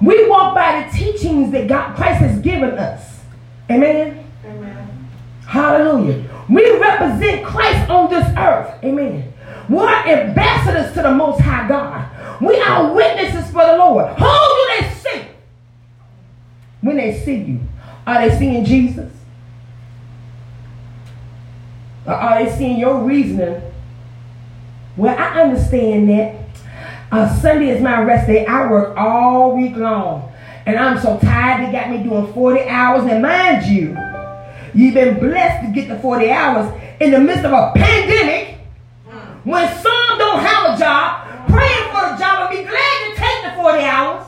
We 0.00 0.28
walk 0.28 0.54
by 0.54 0.82
the 0.82 0.96
teachings 0.96 1.52
that 1.52 1.68
God, 1.68 1.94
Christ 1.94 2.20
has 2.20 2.40
given 2.40 2.70
us. 2.70 3.20
Amen? 3.70 4.24
Amen. 4.44 5.08
Hallelujah. 5.46 6.28
We 6.48 6.78
represent 6.78 7.44
Christ 7.44 7.88
on 7.88 8.10
this 8.10 8.26
earth. 8.36 8.82
Amen. 8.82 9.31
We're 9.72 9.88
ambassadors 9.88 10.92
to 10.92 11.02
the 11.02 11.12
Most 11.12 11.40
High 11.40 11.66
God. 11.66 12.42
We 12.42 12.60
are 12.60 12.92
witnesses 12.92 13.50
for 13.50 13.64
the 13.64 13.78
Lord. 13.78 14.06
Who 14.18 14.24
do 14.26 14.68
they 14.68 14.90
see 14.90 15.26
when 16.82 16.96
they 16.98 17.18
see 17.18 17.36
you? 17.36 17.60
Are 18.06 18.28
they 18.28 18.36
seeing 18.36 18.66
Jesus? 18.66 19.10
Or 22.04 22.12
are 22.12 22.44
they 22.44 22.54
seeing 22.54 22.78
your 22.78 23.02
reasoning? 23.02 23.62
Well, 24.98 25.16
I 25.18 25.40
understand 25.40 26.10
that. 26.10 26.38
Uh, 27.10 27.34
Sunday 27.40 27.70
is 27.70 27.80
my 27.80 28.02
rest 28.02 28.26
day. 28.26 28.44
I 28.44 28.70
work 28.70 28.94
all 28.94 29.56
week 29.56 29.76
long. 29.76 30.30
And 30.66 30.78
I'm 30.78 31.00
so 31.00 31.18
tired, 31.18 31.66
they 31.66 31.72
got 31.72 31.88
me 31.88 32.02
doing 32.02 32.30
40 32.34 32.68
hours. 32.68 33.10
And 33.10 33.22
mind 33.22 33.64
you, 33.64 33.96
you've 34.74 34.94
been 34.94 35.18
blessed 35.18 35.64
to 35.64 35.72
get 35.72 35.88
the 35.88 35.98
40 35.98 36.30
hours 36.30 36.82
in 37.00 37.10
the 37.10 37.20
midst 37.20 37.46
of 37.46 37.52
a 37.52 37.72
pandemic 37.74 38.51
when 39.44 39.76
some 39.76 40.18
don't 40.18 40.40
have 40.40 40.74
a 40.74 40.78
job, 40.78 41.48
praying 41.48 41.90
for 41.90 42.14
a 42.14 42.18
job 42.18 42.50
and 42.50 42.58
be 42.58 42.64
glad 42.64 43.10
to 43.10 43.20
take 43.20 43.44
the 43.44 43.56
40 43.56 43.78
hours. 43.84 44.26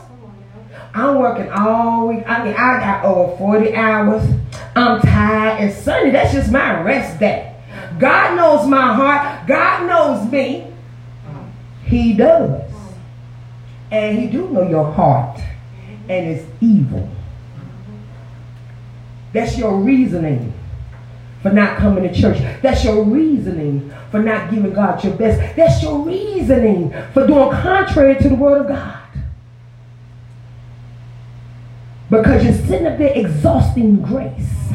I'm 0.94 1.18
working 1.18 1.50
all 1.50 2.08
week. 2.08 2.24
I 2.26 2.44
mean, 2.44 2.54
I 2.54 2.78
got 2.78 3.04
over 3.04 3.36
40 3.36 3.74
hours. 3.74 4.28
I'm 4.76 5.00
tired. 5.00 5.60
And 5.60 5.72
Sunday, 5.72 6.10
that's 6.10 6.32
just 6.32 6.50
my 6.50 6.80
rest 6.82 7.18
day. 7.18 7.56
God 7.98 8.36
knows 8.36 8.66
my 8.68 8.94
heart. 8.94 9.46
God 9.46 9.86
knows 9.86 10.30
me. 10.30 10.72
He 11.84 12.12
does. 12.14 12.70
And 13.90 14.18
he 14.18 14.26
do 14.26 14.48
know 14.48 14.68
your 14.68 14.90
heart. 14.92 15.40
And 16.08 16.26
it's 16.26 16.44
evil. 16.60 17.08
That's 19.32 19.58
your 19.58 19.80
reasoning 19.80 20.52
for 21.44 21.50
not 21.50 21.76
coming 21.76 22.10
to 22.10 22.20
church. 22.20 22.38
That's 22.62 22.82
your 22.86 23.04
reasoning 23.04 23.92
for 24.10 24.18
not 24.18 24.50
giving 24.50 24.72
God 24.72 25.04
your 25.04 25.12
best. 25.12 25.54
That's 25.54 25.82
your 25.82 25.98
reasoning 25.98 26.90
for 27.12 27.26
doing 27.26 27.50
contrary 27.50 28.16
to 28.16 28.30
the 28.30 28.34
word 28.34 28.62
of 28.62 28.68
God. 28.68 29.02
Because 32.08 32.44
you're 32.44 32.66
sitting 32.66 32.86
up 32.86 32.96
there 32.96 33.12
exhausting 33.14 34.00
grace. 34.00 34.72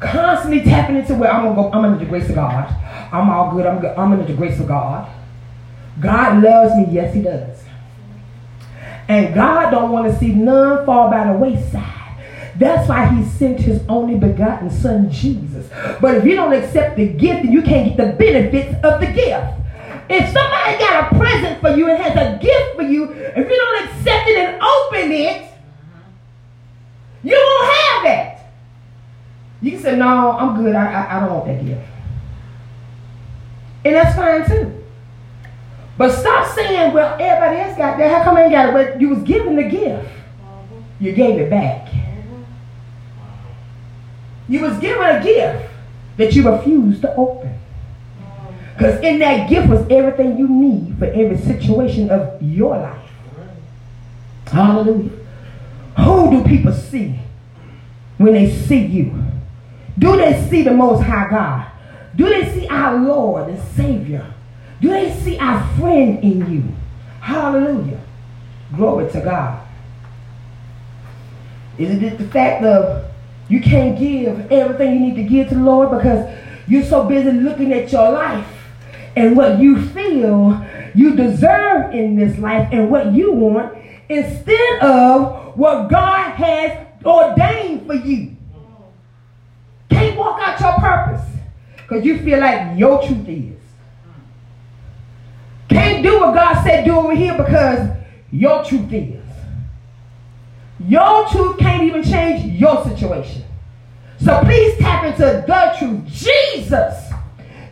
Constantly 0.00 0.60
tapping 0.60 0.96
into 0.96 1.14
where 1.14 1.32
I'm 1.32 1.44
gonna 1.44 1.54
go, 1.54 1.72
I'm 1.72 1.82
under 1.82 2.04
the 2.04 2.10
grace 2.10 2.28
of 2.28 2.34
God. 2.34 2.68
I'm 3.10 3.30
all 3.30 3.50
good, 3.52 3.64
I'm 3.64 3.80
good, 3.80 3.96
I'm 3.96 4.12
under 4.12 4.26
the 4.26 4.34
grace 4.34 4.60
of 4.60 4.68
God. 4.68 5.10
God 5.98 6.42
loves 6.42 6.76
me, 6.76 6.88
yes 6.92 7.14
he 7.14 7.22
does. 7.22 7.64
And 9.08 9.34
God 9.34 9.70
don't 9.70 9.90
want 9.90 10.12
to 10.12 10.18
see 10.18 10.34
none 10.34 10.84
fall 10.84 11.10
by 11.10 11.32
the 11.32 11.38
wayside. 11.38 12.03
That's 12.56 12.88
why 12.88 13.06
he 13.06 13.24
sent 13.24 13.60
his 13.60 13.82
only 13.88 14.16
begotten 14.16 14.70
son, 14.70 15.10
Jesus. 15.10 15.68
But 16.00 16.14
if 16.16 16.24
you 16.24 16.36
don't 16.36 16.52
accept 16.52 16.96
the 16.96 17.08
gift, 17.08 17.42
then 17.42 17.52
you 17.52 17.62
can't 17.62 17.88
get 17.88 17.96
the 17.96 18.12
benefits 18.16 18.74
of 18.84 19.00
the 19.00 19.06
gift. 19.06 19.60
If 20.08 20.32
somebody 20.32 20.78
got 20.78 21.12
a 21.12 21.18
present 21.18 21.60
for 21.60 21.70
you 21.70 21.90
and 21.90 22.00
has 22.02 22.14
a 22.14 22.38
gift 22.40 22.76
for 22.76 22.82
you, 22.82 23.10
if 23.12 23.48
you 23.48 23.56
don't 23.56 23.84
accept 23.84 24.28
it 24.28 24.38
and 24.38 24.62
open 24.62 25.12
it, 25.12 25.50
you 27.22 27.34
won't 27.34 27.74
have 27.74 28.04
it. 28.04 28.38
You 29.62 29.70
can 29.72 29.80
say, 29.80 29.96
no, 29.96 30.32
I'm 30.32 30.62
good. 30.62 30.76
I, 30.76 30.84
I, 30.84 31.16
I 31.16 31.20
don't 31.20 31.30
want 31.32 31.46
that 31.46 31.64
gift. 31.64 31.86
And 33.84 33.94
that's 33.94 34.14
fine 34.14 34.46
too. 34.46 34.84
But 35.96 36.12
stop 36.12 36.54
saying, 36.54 36.92
well, 36.92 37.16
everybody 37.18 37.62
else 37.62 37.76
got 37.78 37.98
that. 37.98 38.10
How 38.10 38.24
come 38.24 38.36
I 38.36 38.44
ain't 38.44 38.52
got 38.52 38.68
it? 38.68 38.72
But 38.72 39.00
you 39.00 39.08
was 39.08 39.22
given 39.22 39.56
the 39.56 39.62
gift. 39.62 40.08
You 41.00 41.12
gave 41.12 41.40
it 41.40 41.50
back. 41.50 41.88
You 44.48 44.60
was 44.60 44.78
given 44.78 45.04
a 45.04 45.22
gift 45.22 45.70
that 46.16 46.32
you 46.34 46.48
refused 46.48 47.02
to 47.02 47.14
open. 47.16 47.58
Because 48.76 49.00
in 49.02 49.20
that 49.20 49.48
gift 49.48 49.68
was 49.68 49.86
everything 49.88 50.36
you 50.36 50.48
need 50.48 50.98
for 50.98 51.06
every 51.06 51.38
situation 51.38 52.10
of 52.10 52.42
your 52.42 52.76
life. 52.76 53.10
Hallelujah. 54.46 55.10
Who 55.98 56.30
do 56.30 56.44
people 56.44 56.72
see 56.72 57.18
when 58.18 58.34
they 58.34 58.50
see 58.50 58.84
you? 58.84 59.24
Do 59.98 60.16
they 60.16 60.46
see 60.48 60.62
the 60.62 60.72
Most 60.72 61.02
High 61.02 61.30
God? 61.30 61.70
Do 62.16 62.28
they 62.28 62.52
see 62.52 62.66
our 62.68 62.96
Lord 62.96 63.48
and 63.48 63.62
Savior? 63.74 64.32
Do 64.80 64.88
they 64.88 65.12
see 65.20 65.38
our 65.38 65.66
friend 65.76 66.22
in 66.22 66.52
you? 66.52 66.64
Hallelujah. 67.20 68.00
Glory 68.76 69.10
to 69.12 69.20
God. 69.20 69.60
Isn't 71.78 72.02
it 72.02 72.18
the 72.18 72.28
fact 72.28 72.64
of 72.64 73.04
you 73.48 73.60
can't 73.60 73.98
give 73.98 74.50
everything 74.50 74.94
you 74.94 75.00
need 75.00 75.16
to 75.16 75.24
give 75.24 75.48
to 75.50 75.54
the 75.54 75.60
Lord 75.60 75.90
because 75.90 76.34
you're 76.66 76.84
so 76.84 77.04
busy 77.04 77.30
looking 77.30 77.72
at 77.72 77.92
your 77.92 78.10
life 78.10 78.46
and 79.16 79.36
what 79.36 79.58
you 79.58 79.84
feel 79.88 80.64
you 80.94 81.14
deserve 81.14 81.92
in 81.94 82.16
this 82.16 82.38
life 82.38 82.68
and 82.72 82.90
what 82.90 83.12
you 83.12 83.32
want 83.32 83.76
instead 84.08 84.80
of 84.80 85.56
what 85.56 85.88
God 85.90 86.32
has 86.32 86.86
ordained 87.04 87.86
for 87.86 87.94
you. 87.94 88.36
Can't 89.90 90.16
walk 90.16 90.40
out 90.40 90.60
your 90.60 90.72
purpose 90.74 91.26
because 91.76 92.04
you 92.04 92.18
feel 92.22 92.40
like 92.40 92.78
your 92.78 93.02
truth 93.06 93.28
is. 93.28 93.60
Can't 95.68 96.02
do 96.02 96.20
what 96.20 96.34
God 96.34 96.62
said 96.62 96.84
do 96.84 96.96
over 96.96 97.14
here 97.14 97.36
because 97.36 97.90
your 98.30 98.64
truth 98.64 98.92
is. 98.92 99.23
Your 100.80 101.28
truth 101.28 101.58
can't 101.58 101.82
even 101.84 102.02
change 102.02 102.44
your 102.60 102.84
situation. 102.84 103.44
So 104.20 104.40
please 104.40 104.78
tap 104.78 105.04
into 105.04 105.44
the 105.46 105.74
truth. 105.78 106.06
Jesus 106.06 107.12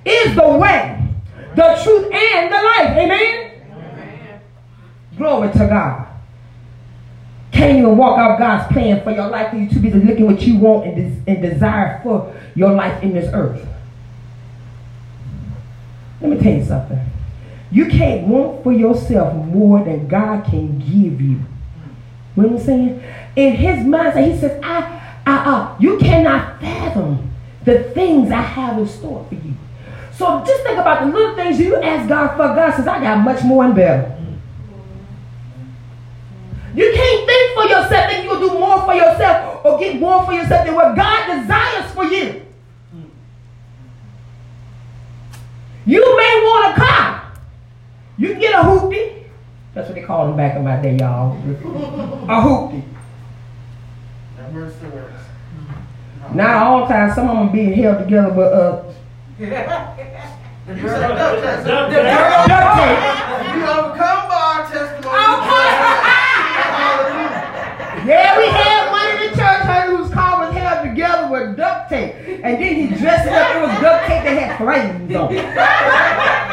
is 0.05 0.35
the 0.35 0.49
way, 0.49 1.09
the 1.57 1.81
truth, 1.83 2.13
and 2.13 2.53
the 2.53 2.57
life. 2.57 2.97
Amen? 2.97 3.51
Amen. 3.73 4.41
Glory 5.17 5.53
to 5.53 5.59
God. 5.59 6.09
Can't 7.53 7.79
even 7.79 7.97
walk 7.97 8.19
out 8.19 8.39
God's 8.39 8.73
plan 8.73 9.03
for 9.03 9.11
your 9.11 9.29
life 9.29 9.51
for 9.51 9.57
you 9.57 9.69
to 9.69 9.79
be 9.79 9.91
looking 9.91 10.27
what 10.27 10.41
you 10.43 10.57
want 10.57 10.87
and, 10.87 10.97
des- 10.97 11.33
and 11.33 11.43
desire 11.43 12.01
for 12.03 12.35
your 12.55 12.73
life 12.73 13.03
in 13.03 13.13
this 13.13 13.31
earth. 13.33 13.67
Let 16.21 16.31
me 16.31 16.39
tell 16.39 16.53
you 16.55 16.65
something. 16.65 17.01
You 17.71 17.87
can't 17.87 18.27
want 18.27 18.63
for 18.63 18.73
yourself 18.73 19.35
more 19.47 19.85
than 19.85 20.09
God 20.09 20.45
can 20.45 20.79
give 20.79 21.21
you. 21.21 21.41
You 22.37 22.43
know 22.43 22.49
what 22.49 22.61
I'm 22.61 22.67
saying? 22.67 23.05
In 23.37 23.57
his 23.57 23.79
mindset, 23.81 24.33
he 24.33 24.39
says, 24.39 24.59
I, 24.63 25.17
I, 25.27 25.37
uh, 25.37 25.77
you 25.79 25.99
cannot 25.99 26.61
fathom 26.61 27.31
the 27.65 27.85
things 27.95 28.31
I 28.31 28.41
have 28.41 28.79
in 28.79 28.87
store 28.87 29.27
for 29.29 29.35
you. 29.35 29.55
So 30.13 30.43
just 30.47 30.63
think 30.63 30.79
about 30.79 31.05
the 31.05 31.13
little 31.13 31.35
things 31.35 31.59
you 31.59 31.77
ask 31.77 32.09
God 32.09 32.37
for. 32.37 32.55
God 32.55 32.75
says, 32.75 32.87
I 32.87 33.01
got 33.01 33.19
much 33.19 33.43
more 33.45 33.65
and 33.65 33.75
better. 33.75 34.17
You 36.75 36.91
can't 36.95 37.27
think 37.27 37.55
for 37.55 37.65
yourself 37.65 37.91
that 37.91 38.25
you'll 38.25 38.41
do 38.41 38.59
more 38.59 38.83
for 38.83 38.95
yourself 38.95 39.65
or 39.65 39.79
get 39.79 40.01
more 40.01 40.25
for 40.25 40.33
yourself 40.33 40.65
than 40.65 40.75
what 40.75 40.97
God 40.97 41.41
desires 41.41 41.91
for 41.93 42.05
you. 42.05 42.43
You 45.85 46.17
may 46.17 46.43
want 46.45 46.77
a 46.77 46.81
car. 46.81 47.33
You 48.17 48.29
can 48.29 48.41
get 48.41 48.55
a 48.55 48.63
hoopty. 48.63 49.22
That's 49.75 49.89
what 49.89 49.95
they 49.95 50.03
call 50.03 50.27
them 50.27 50.37
back 50.37 50.57
in 50.57 50.65
my 50.65 50.77
day, 50.81 50.97
y'all. 50.99 51.33
a 51.33 52.43
hoopty. 52.43 52.83
Now 56.35 56.65
all 56.65 56.81
the 56.87 56.93
time, 56.93 57.15
some 57.15 57.29
of 57.31 57.37
them 57.37 57.53
being 57.53 57.73
held 57.73 57.99
together 58.05 58.33
with 58.35 58.53
uh, 58.53 58.83
duct 62.49 62.69
tape. 62.79 63.01
You 63.57 63.63
overcome 63.67 64.29
by 64.29 64.35
our 64.37 64.63
testimony. 64.71 65.19
Okay. 65.33 65.69
Yeah, 68.09 68.37
we 68.39 68.47
had 68.47 68.91
one 68.91 69.09
in 69.11 69.17
the 69.31 69.37
church 69.37 69.63
honey, 69.63 69.97
whose 69.97 70.11
car 70.13 70.33
was 70.47 70.55
held 70.57 70.85
together 70.89 71.29
with 71.31 71.57
duct 71.57 71.89
tape. 71.89 72.15
And 72.45 72.63
then 72.63 72.75
he 72.75 72.87
dressed 72.89 73.27
it 73.27 73.33
up. 73.33 73.57
It 73.57 73.61
was 73.63 73.81
duct 73.81 74.07
tape 74.07 74.23
that 74.25 74.37
had 74.39 74.59
flames 74.59 75.15
on 75.15 75.33
it. 75.33 75.45
Woo! 76.49 76.52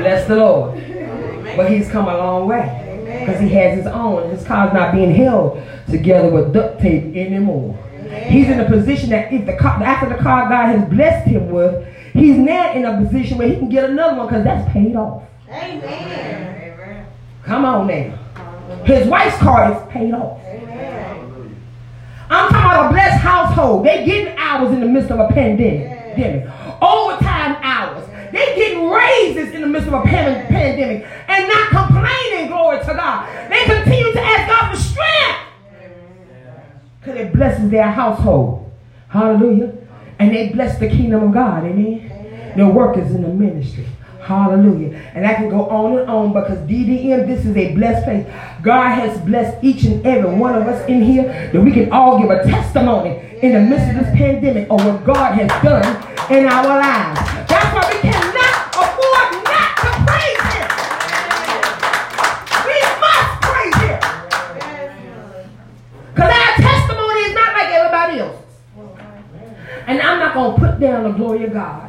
Bless 0.00 0.26
the 0.26 0.36
Lord. 0.36 0.74
But 1.56 1.70
he's 1.70 1.90
come 1.90 2.08
a 2.08 2.16
long 2.16 2.48
way. 2.48 2.86
Because 3.20 3.40
he 3.40 3.48
has 3.50 3.78
his 3.78 3.86
own. 3.86 4.30
His 4.30 4.44
car's 4.44 4.72
not 4.72 4.94
being 4.94 5.14
held 5.14 5.62
together 5.88 6.30
with 6.30 6.52
duct 6.52 6.80
tape 6.80 7.14
anymore. 7.16 7.78
He's 8.28 8.48
in 8.48 8.60
a 8.60 8.68
position 8.68 9.10
that 9.10 9.32
if 9.32 9.46
the 9.46 9.56
car, 9.56 9.82
after 9.82 10.08
the 10.08 10.22
car 10.22 10.48
God 10.48 10.66
has 10.66 10.88
blessed 10.88 11.28
him 11.28 11.50
with, 11.50 11.86
he's 12.12 12.36
now 12.36 12.72
in 12.72 12.84
a 12.84 13.04
position 13.04 13.38
where 13.38 13.48
he 13.48 13.56
can 13.56 13.68
get 13.68 13.90
another 13.90 14.16
one 14.16 14.26
because 14.26 14.44
that's 14.44 14.72
paid 14.72 14.96
off. 14.96 15.22
Amen. 15.48 17.06
Come 17.44 17.64
on 17.64 17.86
now. 17.86 18.16
His 18.84 19.06
wife's 19.08 19.36
car 19.38 19.72
is 19.72 19.92
paid 19.92 20.14
off. 20.14 20.40
I'm 22.30 22.48
talking 22.48 22.56
about 22.58 22.86
a 22.86 22.92
blessed 22.92 23.22
household. 23.22 23.84
They're 23.84 24.04
getting 24.04 24.36
hours 24.38 24.72
in 24.72 24.80
the 24.80 24.86
midst 24.86 25.10
of 25.10 25.18
a 25.18 25.28
pandemic. 25.28 26.14
pandemic. 26.14 26.44
Overtime 26.80 27.56
hours. 27.60 28.06
They 28.32 28.54
getting 28.54 28.88
raises 28.88 29.52
in 29.54 29.62
the 29.62 29.66
midst 29.80 29.94
of 29.94 29.94
a 29.94 30.02
pandemic 30.02 31.06
and 31.28 31.48
not 31.48 31.70
complaining, 31.70 32.48
glory 32.48 32.78
to 32.80 32.94
God. 32.94 33.50
They 33.50 33.64
continue 33.64 34.12
to 34.12 34.20
ask 34.20 34.48
God 34.48 34.70
for 34.70 34.82
strength. 34.82 35.38
Because 37.00 37.20
it 37.20 37.32
blesses 37.32 37.70
their 37.70 37.90
household. 37.90 38.70
Hallelujah. 39.08 39.72
And 40.18 40.34
they 40.34 40.50
bless 40.50 40.78
the 40.78 40.88
kingdom 40.88 41.22
of 41.22 41.32
God. 41.32 41.64
Amen. 41.64 42.52
They're 42.56 42.68
workers 42.68 43.10
in 43.12 43.22
the 43.22 43.28
ministry. 43.28 43.86
Hallelujah. 44.20 44.96
And 45.14 45.26
I 45.26 45.34
can 45.34 45.48
go 45.48 45.66
on 45.68 45.98
and 45.98 46.10
on 46.10 46.32
because 46.32 46.58
DDM, 46.68 47.26
this 47.26 47.44
is 47.46 47.56
a 47.56 47.74
blessed 47.74 48.04
place. 48.04 48.26
God 48.62 48.90
has 48.90 49.18
blessed 49.22 49.64
each 49.64 49.84
and 49.84 50.06
every 50.06 50.32
one 50.34 50.54
of 50.54 50.68
us 50.68 50.86
in 50.88 51.02
here 51.02 51.24
that 51.52 51.60
we 51.60 51.72
can 51.72 51.90
all 51.90 52.20
give 52.20 52.30
a 52.30 52.44
testimony 52.44 53.38
in 53.42 53.54
the 53.54 53.60
midst 53.60 53.88
of 53.90 54.04
this 54.04 54.14
pandemic 54.16 54.70
of 54.70 54.84
what 54.84 55.04
God 55.04 55.32
has 55.34 55.50
done 55.62 55.82
in 56.30 56.46
our 56.46 56.64
lives. 56.64 57.20
That's 57.48 57.74
why 57.74 57.90
we 57.92 57.98
cannot 58.00 58.70
afford 58.70 59.42
not 59.42 59.72
to 59.82 59.90
praise 60.06 60.46
Him. 60.54 60.70
We 62.68 62.78
must 63.02 63.30
praise 63.42 63.78
Him. 63.82 63.98
Because 66.14 66.30
our 66.30 66.54
testimony 66.54 67.20
is 67.20 67.34
not 67.34 67.56
like 67.56 67.68
everybody 67.74 68.20
else's. 68.20 68.40
And 69.86 69.99
I'm 70.10 70.18
not 70.18 70.34
going 70.34 70.54
to 70.54 70.60
put 70.60 70.80
down 70.80 71.04
the 71.04 71.10
glory 71.10 71.44
of 71.44 71.52
God 71.52 71.88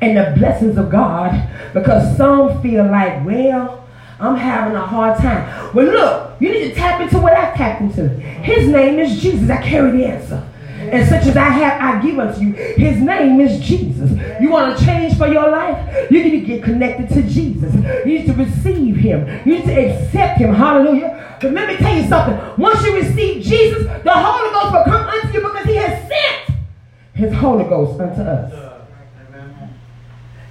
and 0.00 0.16
the 0.16 0.38
blessings 0.38 0.78
of 0.78 0.88
God 0.88 1.48
because 1.74 2.16
some 2.16 2.62
feel 2.62 2.84
like, 2.84 3.24
well, 3.26 3.88
I'm 4.20 4.36
having 4.36 4.76
a 4.76 4.86
hard 4.86 5.18
time. 5.18 5.74
Well, 5.74 5.86
look, 5.86 6.40
you 6.40 6.52
need 6.52 6.68
to 6.68 6.74
tap 6.74 7.00
into 7.00 7.18
what 7.18 7.32
I 7.32 7.54
tapped 7.56 7.80
into. 7.80 8.08
His 8.08 8.68
name 8.68 8.98
is 8.98 9.20
Jesus. 9.20 9.50
I 9.50 9.60
carry 9.62 9.90
the 9.90 10.04
answer. 10.04 10.46
And 10.80 11.08
such 11.08 11.26
as 11.26 11.36
I 11.36 11.48
have, 11.48 11.80
I 11.80 12.02
give 12.02 12.18
unto 12.18 12.40
you. 12.40 12.52
His 12.52 13.00
name 13.00 13.40
is 13.40 13.60
Jesus. 13.60 14.10
You 14.40 14.50
want 14.50 14.78
to 14.78 14.84
change 14.84 15.16
for 15.16 15.26
your 15.26 15.50
life? 15.50 16.10
You 16.10 16.22
need 16.22 16.40
to 16.40 16.46
get 16.46 16.62
connected 16.62 17.08
to 17.10 17.22
Jesus. 17.22 17.74
You 18.06 18.18
need 18.18 18.26
to 18.26 18.32
receive 18.32 18.96
him. 18.96 19.26
You 19.46 19.58
need 19.58 19.64
to 19.64 19.72
accept 19.72 20.38
him. 20.38 20.54
Hallelujah. 20.54 21.38
But 21.40 21.52
let 21.52 21.68
me 21.68 21.76
tell 21.76 21.96
you 21.96 22.08
something. 22.08 22.62
Once 22.62 22.84
you 22.84 22.94
receive 22.94 23.42
Jesus, 23.42 23.84
the 24.02 24.12
Holy 24.12 24.50
Ghost 24.52 24.72
will 24.72 24.84
come 24.84 25.06
unto 25.06 25.32
you 25.32 25.40
because 25.40 25.66
his 27.20 27.32
Holy 27.34 27.64
Ghost 27.64 28.00
unto 28.00 28.22
us. 28.22 28.70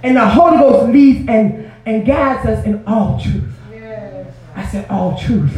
And 0.02 0.16
the 0.16 0.26
Holy 0.26 0.56
Ghost 0.56 0.92
leads 0.92 1.28
and, 1.28 1.70
and 1.84 2.06
guides 2.06 2.46
us 2.48 2.64
in 2.64 2.82
all 2.86 3.20
truth. 3.20 3.52
Yes. 3.70 4.34
I 4.54 4.66
said 4.66 4.88
all 4.88 5.18
truth. 5.18 5.52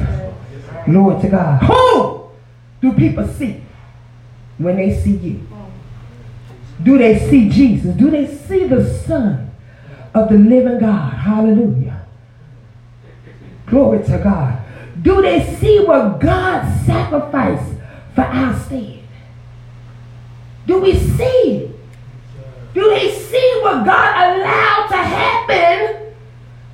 Glory 0.87 1.21
to 1.23 1.29
God. 1.29 1.63
Who 1.63 2.31
do 2.81 2.93
people 2.97 3.27
see 3.29 3.63
when 4.59 4.77
they 4.77 4.99
see 5.01 5.17
you? 5.17 5.35
Hmm. 5.35 6.83
Do 6.83 6.99
they 6.99 7.19
see 7.19 7.49
Jesus? 7.49 7.95
Do 7.95 8.11
they 8.11 8.27
see 8.27 8.67
the 8.67 8.85
Son 8.85 9.51
of 10.13 10.29
the 10.29 10.39
living 10.39 10.81
God? 10.81 11.13
Hallelujah. 11.13 12.05
Glory 13.67 14.03
to 14.05 14.19
God. 14.19 14.59
Do 15.01 15.23
they 15.23 15.55
see 15.57 15.85
what 15.85 16.21
God 16.21 16.85
sacrificed 16.85 17.75
for 18.15 18.23
our 18.23 18.59
sin? 18.59 19.02
Do 20.67 20.81
we 20.81 20.99
see? 20.99 21.71
Do 22.75 22.91
they 22.91 23.11
see 23.11 23.59
what 23.63 23.85
God 23.85 24.39
allowed 24.39 24.87
to 24.91 24.97
happen 24.97 26.15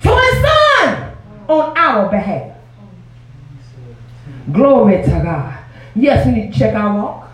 to 0.03 0.09
his 0.09 0.43
son 0.43 1.17
on 1.49 1.77
our 1.77 2.09
behalf? 2.09 2.57
Glory 4.53 5.03
to 5.03 5.21
God. 5.23 5.59
Yes, 5.95 6.27
we 6.27 6.33
need 6.33 6.53
to 6.53 6.59
check 6.59 6.75
our 6.75 6.97
walk. 6.97 7.31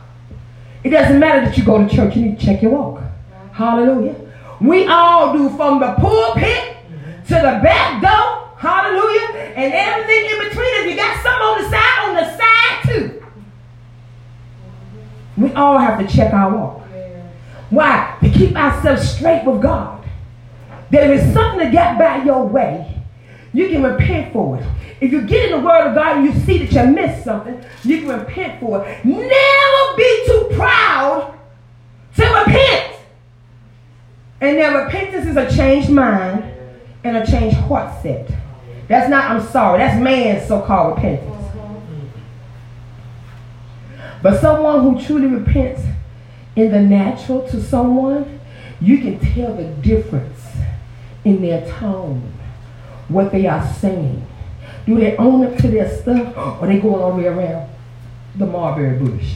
It 0.83 0.91
doesn't 0.91 1.19
matter 1.19 1.47
that 1.47 1.57
you 1.57 1.65
go 1.65 1.79
to 1.79 1.95
church, 1.95 2.17
you 2.17 2.23
need 2.23 2.39
to 2.39 2.47
check 2.47 2.63
your 2.63 2.73
walk. 2.73 3.03
Hallelujah. 3.53 4.17
We 4.61 4.87
all 4.87 5.33
do 5.33 5.49
from 5.57 5.81
the 5.81 5.93
pulpit 5.95 6.77
to 7.29 7.35
the 7.35 7.61
back 7.63 8.03
door. 8.03 8.53
Hallelujah. 8.59 9.53
And 9.57 9.73
everything 9.73 10.31
in 10.31 10.49
between. 10.49 10.75
If 10.81 10.91
you 10.91 10.97
got 10.97 11.23
some 11.23 11.41
on 11.41 11.63
the 11.63 11.69
side, 11.71 12.09
on 12.09 12.15
the 12.17 12.37
side 12.37 12.83
too. 12.85 13.25
We 15.37 15.53
all 15.53 15.79
have 15.79 15.99
to 15.99 16.07
check 16.07 16.33
our 16.33 16.57
walk. 16.57 16.83
Why? 17.71 18.17
To 18.23 18.31
keep 18.31 18.57
ourselves 18.57 19.09
straight 19.11 19.45
with 19.45 19.63
God. 19.63 20.05
That 20.91 21.11
if 21.11 21.23
it's 21.23 21.33
something 21.33 21.59
that 21.59 21.73
got 21.73 21.99
by 21.99 22.25
your 22.25 22.47
way, 22.47 23.03
you 23.53 23.69
can 23.69 23.83
repent 23.83 24.33
for 24.33 24.59
it. 24.59 24.67
If 25.01 25.13
you 25.13 25.23
get 25.23 25.51
in 25.51 25.59
the 25.59 25.67
Word 25.67 25.89
of 25.89 25.95
God 25.95 26.19
and 26.19 26.27
you 26.27 26.33
see 26.45 26.65
that 26.65 26.73
you 26.73 26.93
missed 26.93 27.25
something, 27.25 27.65
you 27.83 28.01
can 28.01 28.09
repent 28.09 28.61
for 28.61 28.87
it. 28.87 29.05
Never 29.05 29.97
be 29.97 30.25
too 30.27 30.51
proud 30.55 31.35
to 32.17 32.23
repent. 32.23 32.97
And 34.41 34.57
their 34.59 34.85
repentance 34.85 35.27
is 35.27 35.37
a 35.37 35.55
changed 35.57 35.91
mind 35.91 36.45
and 37.03 37.17
a 37.17 37.27
changed 37.27 37.57
heart 37.57 38.03
set. 38.03 38.31
That's 38.89 39.09
not, 39.09 39.31
I'm 39.31 39.47
sorry, 39.49 39.79
that's 39.79 40.01
man's 40.01 40.47
so 40.47 40.61
called 40.61 40.97
repentance. 40.97 41.34
But 44.25 44.41
someone 44.41 44.81
who 44.81 45.05
truly 45.05 45.27
repents 45.27 45.83
in 46.57 46.71
the 46.71 46.81
natural 46.81 47.47
to 47.51 47.63
someone, 47.63 48.41
you 48.81 48.97
can 48.97 49.19
tell 49.19 49.55
the 49.55 49.65
difference 49.65 50.41
in 51.27 51.43
their 51.43 51.71
tone, 51.73 52.33
what 53.09 53.31
they 53.33 53.47
are 53.47 53.71
saying. 53.75 54.27
Do 54.87 54.95
they 54.99 55.15
own 55.19 55.45
up 55.45 55.59
to 55.59 55.69
their 55.69 55.95
stuff 55.95 56.35
or 56.59 56.67
they 56.67 56.81
going 56.81 57.03
all 57.03 57.13
the 57.13 57.19
way 57.19 57.27
around 57.27 57.69
the 58.37 58.47
mulberry 58.47 58.97
bush? 58.97 59.35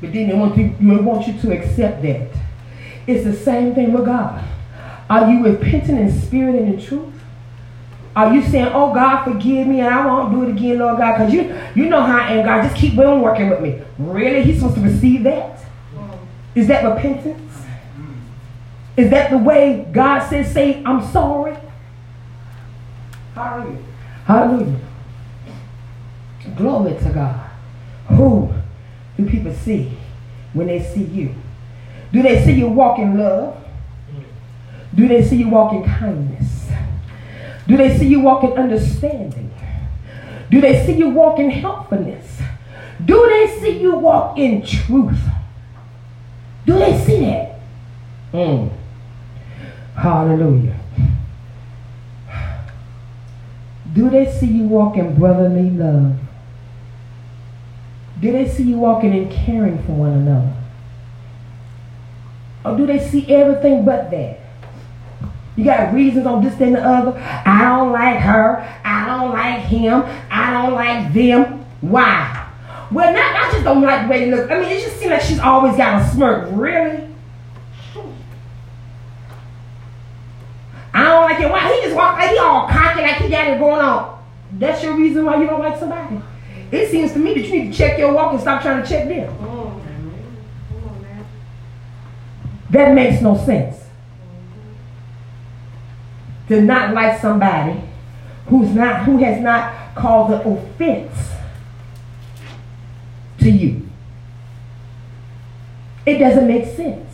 But 0.00 0.12
then 0.12 0.28
they 0.28 0.34
want, 0.34 0.56
you, 0.56 0.76
they 0.78 1.02
want 1.02 1.26
you 1.26 1.40
to 1.40 1.52
accept 1.52 2.02
that. 2.02 2.30
It's 3.04 3.24
the 3.24 3.34
same 3.34 3.74
thing 3.74 3.92
with 3.92 4.04
God. 4.04 4.44
Are 5.10 5.28
you 5.28 5.44
repenting 5.44 5.96
in 5.96 6.20
spirit 6.20 6.54
and 6.54 6.74
in 6.74 6.80
truth? 6.80 7.09
Are 8.16 8.34
you 8.34 8.42
saying, 8.42 8.70
oh 8.72 8.92
God, 8.92 9.24
forgive 9.24 9.66
me 9.68 9.80
and 9.80 9.88
I 9.88 10.04
won't 10.04 10.32
do 10.32 10.42
it 10.42 10.50
again, 10.50 10.78
Lord 10.78 10.98
God? 10.98 11.12
Because 11.12 11.32
you, 11.32 11.56
you 11.76 11.88
know 11.88 12.00
how 12.00 12.18
I 12.18 12.32
am, 12.32 12.44
God. 12.44 12.62
Just 12.62 12.76
keep 12.76 12.98
on 12.98 13.22
working 13.22 13.48
with 13.48 13.60
me. 13.60 13.80
Really? 13.98 14.42
He's 14.42 14.56
supposed 14.56 14.76
to 14.76 14.82
receive 14.82 15.22
that? 15.24 15.60
Is 16.54 16.66
that 16.66 16.84
repentance? 16.84 17.40
Is 18.96 19.10
that 19.10 19.30
the 19.30 19.38
way 19.38 19.86
God 19.92 20.28
says, 20.28 20.52
say, 20.52 20.82
I'm 20.84 21.02
sorry? 21.12 21.56
Hallelujah. 23.34 23.78
Hallelujah. 24.26 24.80
Glory 26.56 26.94
to 26.98 27.10
God. 27.10 27.50
Who 28.08 28.52
do 29.16 29.26
people 29.28 29.54
see 29.54 29.96
when 30.52 30.66
they 30.66 30.82
see 30.82 31.04
you? 31.04 31.34
Do 32.12 32.22
they 32.22 32.44
see 32.44 32.54
you 32.54 32.68
walk 32.68 32.98
in 32.98 33.16
love? 33.16 33.56
Do 34.94 35.06
they 35.06 35.22
see 35.22 35.36
you 35.36 35.48
walk 35.48 35.72
in 35.72 35.84
kindness? 35.84 36.68
Do 37.70 37.76
they 37.76 37.96
see 37.96 38.08
you 38.08 38.18
walk 38.18 38.42
in 38.42 38.54
understanding? 38.54 39.54
Do 40.50 40.60
they 40.60 40.84
see 40.84 40.94
you 40.94 41.10
walk 41.10 41.38
in 41.38 41.50
helpfulness? 41.50 42.40
Do 43.04 43.28
they 43.28 43.60
see 43.60 43.78
you 43.80 43.94
walk 43.94 44.36
in 44.36 44.66
truth? 44.66 45.20
Do 46.66 46.76
they 46.80 46.98
see 47.04 47.20
that? 47.26 47.60
Mm. 48.32 48.72
Hallelujah. 49.94 50.80
Do 53.94 54.10
they 54.10 54.32
see 54.32 54.48
you 54.48 54.64
walk 54.64 54.96
in 54.96 55.14
brotherly 55.14 55.70
love? 55.70 56.16
Do 58.20 58.32
they 58.32 58.48
see 58.48 58.64
you 58.64 58.78
walking 58.78 59.14
in 59.14 59.30
caring 59.30 59.80
for 59.84 59.92
one 59.92 60.12
another? 60.14 60.52
Or 62.64 62.76
do 62.76 62.84
they 62.84 62.98
see 62.98 63.32
everything 63.32 63.84
but 63.84 64.10
that? 64.10 64.40
You 65.56 65.64
got 65.64 65.92
reasons 65.92 66.26
on 66.26 66.42
this 66.44 66.58
and 66.60 66.74
the 66.74 66.82
other. 66.82 67.18
I 67.18 67.62
don't 67.64 67.92
like 67.92 68.18
her. 68.20 68.80
I 68.84 69.06
don't 69.06 69.32
like 69.32 69.60
him. 69.62 70.04
I 70.30 70.52
don't 70.52 70.74
like 70.74 71.12
them. 71.12 71.66
Why? 71.80 72.48
Well, 72.90 73.12
not, 73.12 73.36
I 73.36 73.52
just 73.52 73.64
don't 73.64 73.82
like 73.82 74.02
the 74.02 74.08
way 74.08 74.24
they 74.24 74.30
look. 74.30 74.50
I 74.50 74.60
mean, 74.60 74.70
it 74.70 74.80
just 74.80 74.98
seems 74.98 75.10
like 75.10 75.22
she's 75.22 75.40
always 75.40 75.76
got 75.76 76.02
a 76.02 76.08
smirk. 76.08 76.48
Really? 76.52 77.08
I 80.92 81.04
don't 81.04 81.22
like 81.22 81.40
it. 81.40 81.50
Why? 81.50 81.74
He 81.74 81.82
just 81.82 81.94
walk 81.94 82.18
like 82.18 82.30
he 82.30 82.38
all 82.38 82.68
cocky, 82.68 83.02
like 83.02 83.16
he 83.16 83.28
got 83.28 83.48
it 83.48 83.58
going 83.58 83.80
on. 83.80 84.24
That's 84.52 84.82
your 84.82 84.96
reason 84.96 85.24
why 85.24 85.40
you 85.40 85.46
don't 85.46 85.60
like 85.60 85.78
somebody. 85.78 86.20
It 86.72 86.90
seems 86.90 87.12
to 87.12 87.18
me 87.18 87.34
that 87.34 87.46
you 87.46 87.62
need 87.62 87.72
to 87.72 87.78
check 87.78 87.98
your 87.98 88.12
walk 88.12 88.32
and 88.32 88.40
stop 88.40 88.62
trying 88.62 88.82
to 88.82 88.88
check 88.88 89.08
them. 89.08 89.36
That 92.70 92.94
makes 92.94 93.20
no 93.20 93.36
sense 93.36 93.79
to 96.50 96.60
not 96.60 96.92
like 96.92 97.20
somebody 97.20 97.80
who's 98.46 98.70
not 98.74 99.04
who 99.04 99.18
has 99.18 99.40
not 99.40 99.94
caused 99.94 100.34
an 100.34 100.52
offense 100.52 101.30
to 103.38 103.48
you. 103.48 103.88
It 106.04 106.18
doesn't 106.18 106.48
make 106.48 106.64
sense. 106.74 107.08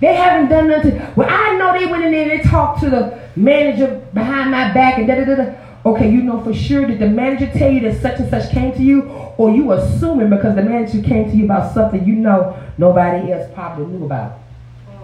They 0.00 0.14
haven't 0.14 0.50
done 0.50 0.68
nothing. 0.68 1.02
Well, 1.16 1.28
I 1.28 1.56
know 1.56 1.76
they 1.76 1.86
went 1.86 2.04
in 2.04 2.12
there 2.12 2.30
and 2.30 2.40
they 2.40 2.48
talked 2.48 2.78
to 2.82 2.90
the 2.90 3.18
manager 3.34 4.06
behind 4.14 4.52
my 4.52 4.72
back 4.72 4.98
and 4.98 5.08
da 5.08 5.16
da 5.16 5.24
da 5.24 5.34
da. 5.34 5.54
Okay, 5.84 6.08
you 6.08 6.22
know 6.22 6.40
for 6.44 6.54
sure 6.54 6.86
did 6.86 7.00
the 7.00 7.08
manager 7.08 7.50
tell 7.58 7.72
you 7.72 7.80
that 7.80 8.00
such 8.00 8.20
and 8.20 8.30
such 8.30 8.52
came 8.52 8.72
to 8.74 8.82
you, 8.82 9.02
or 9.36 9.50
you 9.50 9.72
assuming 9.72 10.30
because 10.30 10.54
the 10.54 10.62
manager 10.62 11.02
came 11.02 11.28
to 11.28 11.36
you 11.36 11.44
about 11.46 11.74
something 11.74 12.06
you 12.06 12.14
know 12.14 12.56
nobody 12.78 13.32
else 13.32 13.50
probably 13.52 13.86
knew 13.86 14.04
about, 14.04 14.38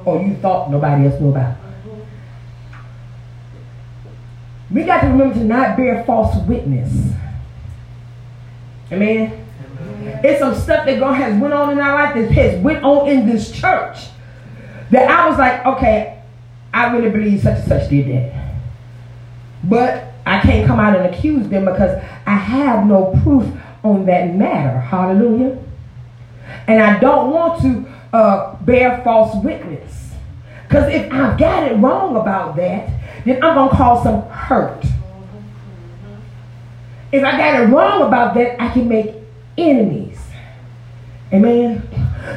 or 0.04 0.22
you 0.22 0.36
thought 0.36 0.70
nobody 0.70 1.06
else 1.06 1.20
knew 1.20 1.30
about. 1.30 1.56
We 4.70 4.84
got 4.84 5.02
to 5.02 5.08
remember 5.08 5.34
to 5.34 5.44
not 5.44 5.76
bear 5.76 6.04
false 6.04 6.36
witness. 6.46 6.90
Amen. 8.90 9.46
Amen. 9.80 10.20
It's 10.24 10.40
some 10.40 10.54
stuff 10.54 10.86
that 10.86 10.98
God 10.98 11.14
has 11.14 11.40
went 11.40 11.54
on 11.54 11.72
in 11.72 11.78
our 11.78 11.94
life 11.94 12.14
that 12.14 12.30
has 12.30 12.62
went 12.62 12.84
on 12.84 13.08
in 13.08 13.26
this 13.26 13.50
church 13.50 13.98
that 14.90 15.10
I 15.10 15.28
was 15.28 15.38
like, 15.38 15.64
okay, 15.66 16.22
I 16.72 16.92
really 16.92 17.10
believe 17.10 17.42
such 17.42 17.58
and 17.58 17.68
such 17.68 17.90
did 17.90 18.08
that. 18.08 18.54
But 19.64 20.12
I 20.26 20.40
can't 20.40 20.66
come 20.66 20.80
out 20.80 20.96
and 20.96 21.12
accuse 21.14 21.48
them 21.48 21.64
because 21.64 22.02
I 22.26 22.36
have 22.36 22.86
no 22.86 23.18
proof 23.22 23.46
on 23.82 24.06
that 24.06 24.34
matter. 24.34 24.78
Hallelujah. 24.80 25.58
And 26.66 26.82
I 26.82 26.98
don't 26.98 27.30
want 27.30 27.60
to 27.62 28.16
uh, 28.16 28.56
bear 28.62 29.02
false 29.02 29.42
witness. 29.44 30.12
Because 30.66 30.92
if 30.92 31.12
I've 31.12 31.38
got 31.38 31.70
it 31.70 31.76
wrong 31.76 32.16
about 32.16 32.56
that, 32.56 32.88
then 33.24 33.42
I'm 33.42 33.54
going 33.54 33.70
to 33.70 33.76
cause 33.76 34.02
some 34.02 34.22
hurt. 34.28 34.84
If 37.12 37.24
I 37.24 37.36
got 37.36 37.62
it 37.62 37.66
wrong 37.66 38.02
about 38.02 38.34
that, 38.34 38.60
I 38.60 38.68
can 38.72 38.88
make 38.88 39.14
enemies. 39.56 40.18
Amen. 41.32 41.88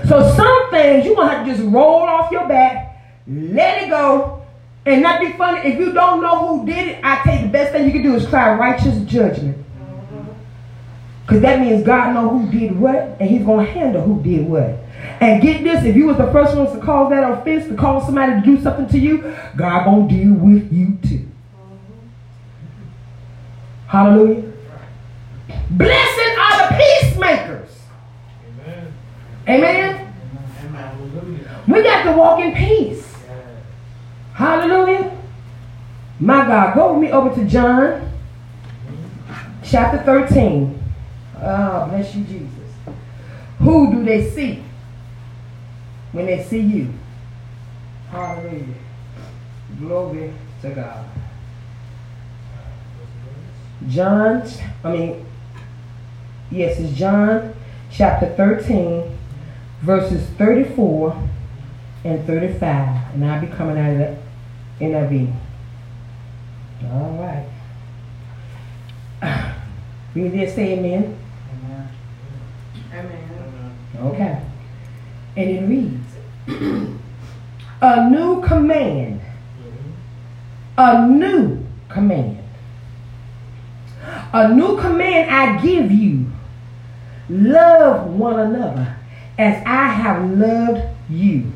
So 0.08 0.34
some 0.36 0.69
things 0.71 1.06
you're 1.06 1.15
going 1.15 1.30
to 1.30 1.36
have 1.36 1.45
to 1.45 1.54
just 1.54 1.63
roll 1.67 2.02
off 2.02 2.32
your 2.32 2.47
back, 2.47 3.04
let 3.28 3.84
it 3.84 3.89
go, 3.89 4.45
and 4.86 5.02
not 5.02 5.19
be 5.19 5.32
funny. 5.34 5.67
If 5.67 5.80
you 5.80 5.91
don't 5.93 6.21
know 6.21 6.47
who 6.47 6.65
did 6.65 6.88
it, 6.88 7.00
I 7.04 7.21
tell 7.23 7.36
you 7.36 7.41
the 7.43 7.47
best 7.50 7.71
thing 7.73 7.86
you 7.86 7.91
can 7.91 8.04
do 8.04 8.15
is 8.15 8.26
cry 8.26 8.54
righteous 8.56 9.00
judgment. 9.02 9.58
Mm-hmm. 9.58 10.32
Because 11.21 11.41
that 11.41 11.60
means 11.60 11.84
God 11.84 12.13
know 12.13 12.30
who 12.30 12.52
did 12.52 12.80
what, 12.80 13.17
and 13.19 13.30
he's 13.30 13.43
going 13.43 13.65
to 13.65 13.71
handle 13.71 14.02
who 14.02 14.21
did 14.23 14.47
what. 14.47 14.78
And 15.19 15.41
get 15.41 15.63
this, 15.63 15.84
if 15.84 15.95
you 15.95 16.06
was 16.06 16.17
the 16.17 16.32
first 16.32 16.56
ones 16.56 16.71
to 16.73 16.80
cause 16.80 17.10
that 17.10 17.32
offense, 17.32 17.67
to 17.67 17.75
cause 17.75 18.06
somebody 18.06 18.39
to 18.39 18.41
do 18.41 18.62
something 18.62 18.88
to 18.89 18.99
you, 18.99 19.36
God 19.56 19.86
gonna 19.86 20.08
deal 20.08 20.34
with 20.34 20.71
you 20.71 20.97
too. 21.01 21.27
Hallelujah. 23.88 24.51
Blessed 25.71 26.38
are 26.38 26.69
the 26.69 26.75
peacemakers. 26.77 27.69
Amen. 28.45 28.93
Amen. 29.47 30.13
Amen. 30.65 31.63
We 31.67 31.84
got 31.84 32.03
to 32.03 32.12
walk 32.12 32.39
in 32.39 32.53
peace. 32.53 33.15
Hallelujah. 34.34 35.17
My 36.19 36.45
God, 36.45 36.75
go 36.75 36.93
with 36.93 37.01
me 37.01 37.12
over 37.12 37.34
to 37.34 37.45
John 37.45 38.12
chapter 39.63 40.01
13. 40.03 40.84
Oh, 41.41 41.88
bless 41.89 42.15
you, 42.15 42.23
Jesus. 42.23 42.49
Who 43.60 43.91
do 43.91 44.03
they 44.03 44.30
see? 44.30 44.63
When 46.17 46.25
they 46.25 46.43
see 46.43 46.60
you. 46.62 46.91
Hallelujah. 48.10 48.73
Glory 49.77 50.34
to 50.63 50.69
God. 50.71 51.06
John, 53.88 54.41
I 54.84 54.91
mean, 54.91 55.25
yes, 56.49 56.80
it's 56.80 56.97
John 56.97 57.53
chapter 57.91 58.34
13, 58.34 59.15
verses 59.82 60.27
34 60.39 61.30
and 62.03 62.25
35. 62.25 63.13
And 63.13 63.23
I'll 63.23 63.39
be 63.39 63.45
coming 63.45 63.77
out 63.77 63.91
of 63.91 64.17
the 64.80 64.86
NIV. 64.86 65.36
All 66.86 67.45
right. 69.21 69.53
We 70.15 70.30
did 70.30 70.49
say 70.56 70.80
amen. 70.80 71.15
Amen. 71.53 71.89
Amen. 72.91 73.77
Okay. 73.99 74.41
And 75.38 75.49
it 75.51 75.62
reads, 75.67 76.07
a 76.47 78.10
new 78.10 78.41
command, 78.41 79.21
a 80.77 81.07
new 81.07 81.65
command, 81.89 82.39
a 84.33 84.53
new 84.53 84.77
command 84.77 85.29
I 85.29 85.62
give 85.62 85.91
you, 85.91 86.27
love 87.29 88.07
one 88.07 88.39
another 88.39 88.95
as 89.38 89.62
I 89.65 89.88
have 89.88 90.29
loved 90.31 90.83
you. 91.10 91.51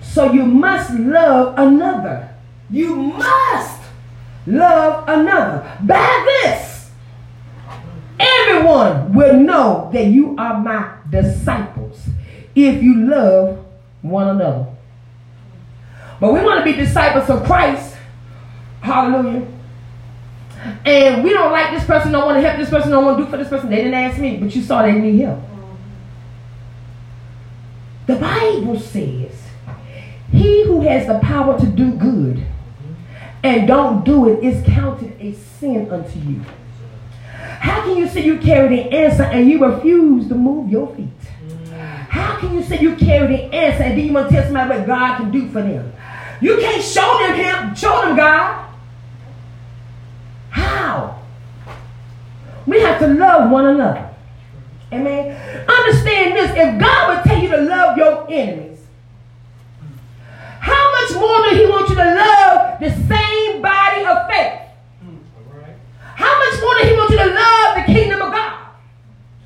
So 0.00 0.32
you 0.32 0.44
must 0.46 0.92
love 0.92 1.58
another. 1.58 2.30
You 2.70 2.94
must 2.94 3.82
love 4.46 5.04
another. 5.08 5.76
By 5.82 6.42
this, 6.44 6.90
everyone 8.18 9.12
will 9.12 9.40
know 9.40 9.90
that 9.92 10.06
you 10.06 10.36
are 10.38 10.58
my 10.58 10.92
disciples 11.10 12.06
if 12.54 12.82
you 12.82 13.06
love 13.06 13.65
one 14.08 14.28
another. 14.28 14.66
But 16.20 16.32
we 16.32 16.40
want 16.40 16.64
to 16.64 16.64
be 16.64 16.76
disciples 16.76 17.28
of 17.28 17.44
Christ. 17.44 17.96
Hallelujah. 18.80 19.46
And 20.84 21.22
we 21.22 21.30
don't 21.30 21.52
like 21.52 21.72
this 21.72 21.84
person, 21.84 22.12
don't 22.12 22.26
want 22.26 22.36
to 22.36 22.48
help 22.48 22.58
this 22.58 22.70
person, 22.70 22.90
don't 22.90 23.04
want 23.04 23.18
to 23.18 23.24
do 23.24 23.30
for 23.30 23.36
this 23.36 23.48
person. 23.48 23.70
They 23.70 23.76
didn't 23.76 23.94
ask 23.94 24.18
me, 24.18 24.36
but 24.38 24.54
you 24.54 24.62
saw 24.62 24.82
they 24.82 24.92
need 24.92 25.20
help. 25.20 25.40
The 28.06 28.16
Bible 28.16 28.78
says, 28.78 29.32
He 30.32 30.64
who 30.64 30.80
has 30.82 31.06
the 31.06 31.18
power 31.18 31.58
to 31.58 31.66
do 31.66 31.92
good 31.92 32.46
and 33.42 33.68
don't 33.68 34.04
do 34.04 34.28
it 34.28 34.42
is 34.42 34.64
counted 34.66 35.20
a 35.20 35.32
sin 35.32 35.90
unto 35.90 36.18
you. 36.18 36.40
How 37.60 37.82
can 37.82 37.96
you 37.96 38.08
say 38.08 38.24
you 38.24 38.38
carry 38.38 38.68
the 38.76 38.92
answer 38.92 39.22
and 39.22 39.48
you 39.48 39.64
refuse 39.64 40.28
to 40.28 40.34
move 40.34 40.70
your 40.70 40.94
feet? 40.94 41.08
How 42.16 42.40
can 42.40 42.54
you 42.54 42.62
say 42.62 42.80
you 42.80 42.96
carry 42.96 43.26
the 43.26 43.54
answer 43.54 43.82
and 43.82 43.98
then 43.98 44.06
you 44.06 44.12
want 44.14 44.30
to 44.30 44.34
tell 44.34 44.44
somebody 44.44 44.70
what 44.70 44.86
God 44.86 45.18
can 45.18 45.30
do 45.30 45.50
for 45.50 45.60
them? 45.60 45.92
You 46.40 46.56
can't 46.56 46.82
show 46.82 47.18
them 47.18 47.34
Him, 47.34 47.74
show 47.74 48.06
them 48.06 48.16
God. 48.16 48.72
How? 50.48 51.22
We 52.66 52.80
have 52.80 52.98
to 53.00 53.08
love 53.08 53.50
one 53.50 53.66
another. 53.66 54.08
Amen. 54.90 55.68
Understand 55.68 56.36
this. 56.36 56.52
If 56.56 56.80
God 56.80 57.16
would 57.16 57.24
tell 57.24 57.38
you 57.38 57.50
to 57.50 57.60
love 57.60 57.98
your 57.98 58.26
enemies, 58.30 58.78
how 60.60 60.92
much 60.92 61.20
more 61.20 61.50
do 61.50 61.56
He 61.56 61.66
want 61.66 61.88
you 61.90 61.96
to 61.96 62.14
love 62.14 62.80
the 62.80 62.90
same 63.08 63.60
body 63.60 64.06
of 64.06 64.26
faith? 64.30 64.62
How 66.00 66.38
much 66.38 66.60
more 66.62 66.74
do 66.80 66.88
He 66.88 66.96
want 66.96 67.10
you 67.10 67.18
to 67.18 67.26
love 67.26 67.76
the 67.76 67.92
kingdom 67.92 68.22
of 68.22 68.32
God? 68.32 68.68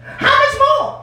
How 0.04 0.38
much 0.38 0.58
more? 0.58 0.99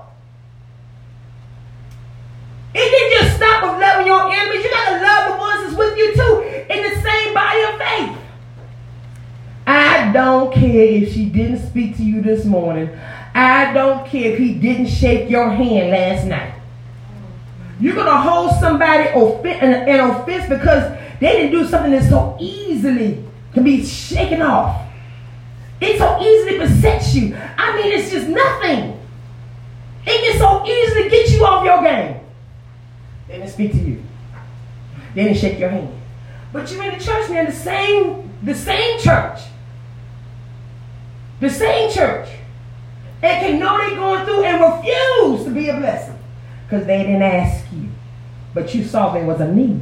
It 2.80 2.92
didn't 2.92 3.20
just 3.20 3.38
stop 3.38 3.64
loving 3.64 4.06
your 4.06 4.32
enemies. 4.32 4.64
You 4.64 4.70
got 4.70 4.90
to 4.90 5.02
love 5.02 5.32
the 5.32 5.38
ones 5.38 5.64
that's 5.64 5.78
with 5.78 5.98
you 5.98 6.14
too 6.14 6.42
in 6.70 6.84
the 6.84 7.02
same 7.02 7.34
body 7.34 7.62
of 7.64 7.78
faith. 7.80 8.18
I 9.66 10.12
don't 10.14 10.54
care 10.54 10.86
if 10.86 11.12
she 11.12 11.26
didn't 11.26 11.68
speak 11.68 11.98
to 11.98 12.04
you 12.04 12.22
this 12.22 12.46
morning. 12.46 12.90
I 13.34 13.74
don't 13.74 14.08
care 14.08 14.32
if 14.34 14.40
he 14.40 14.54
didn't 14.54 14.88
shake 14.88 15.30
your 15.30 15.50
hand 15.50 15.90
last 15.90 16.26
night. 16.26 16.54
You're 17.80 17.96
going 17.96 18.06
to 18.06 18.18
hold 18.18 18.52
somebody 18.60 19.10
in 19.10 20.00
offense 20.00 20.48
because 20.48 20.98
they 21.20 21.32
didn't 21.34 21.52
do 21.52 21.68
something 21.68 21.92
that 21.92 22.08
so 22.10 22.38
easily 22.40 23.24
can 23.54 23.64
be 23.64 23.84
shaken 23.84 24.42
off. 24.44 24.88
It 25.82 25.98
so 25.98 26.20
easily 26.22 26.60
besets 26.60 27.16
you. 27.16 27.36
I 27.58 27.76
mean, 27.76 27.92
it's 27.92 28.12
just 28.12 28.28
nothing. 28.28 29.00
It 30.06 30.32
can 30.32 30.38
so 30.40 30.66
easily 30.66 31.10
get 31.10 31.30
you 31.32 31.46
off 31.46 31.66
your 31.66 31.84
game. 31.84 32.22
They 33.28 33.38
didn't 33.38 33.50
speak 33.50 33.72
to 33.72 33.78
you. 33.78 34.04
They 35.14 35.24
didn't 35.26 35.38
shake 35.38 35.60
your 35.60 35.70
hand. 35.70 35.94
But 36.54 36.72
you're 36.72 36.84
in 36.84 36.98
the 36.98 37.04
church, 37.04 37.30
man, 37.30 37.46
the 37.46 37.52
same, 37.52 38.32
the 38.44 38.56
same 38.56 39.00
church. 39.00 39.42
The 41.40 41.50
same 41.50 41.92
church. 41.92 42.30
And 43.22 43.46
can 43.46 43.60
know 43.60 43.78
they're 43.78 43.96
going 43.96 44.26
through 44.26 44.44
and 44.44 44.62
refuse 44.62 45.44
to 45.46 45.52
be 45.52 45.70
a 45.70 45.78
blessing. 45.78 46.18
Because 46.66 46.86
they 46.86 47.04
didn't 47.04 47.22
ask 47.22 47.66
you. 47.74 47.90
But 48.54 48.74
you 48.74 48.84
saw 48.84 49.14
there 49.14 49.26
was 49.26 49.42
a 49.42 49.52
need. 49.52 49.82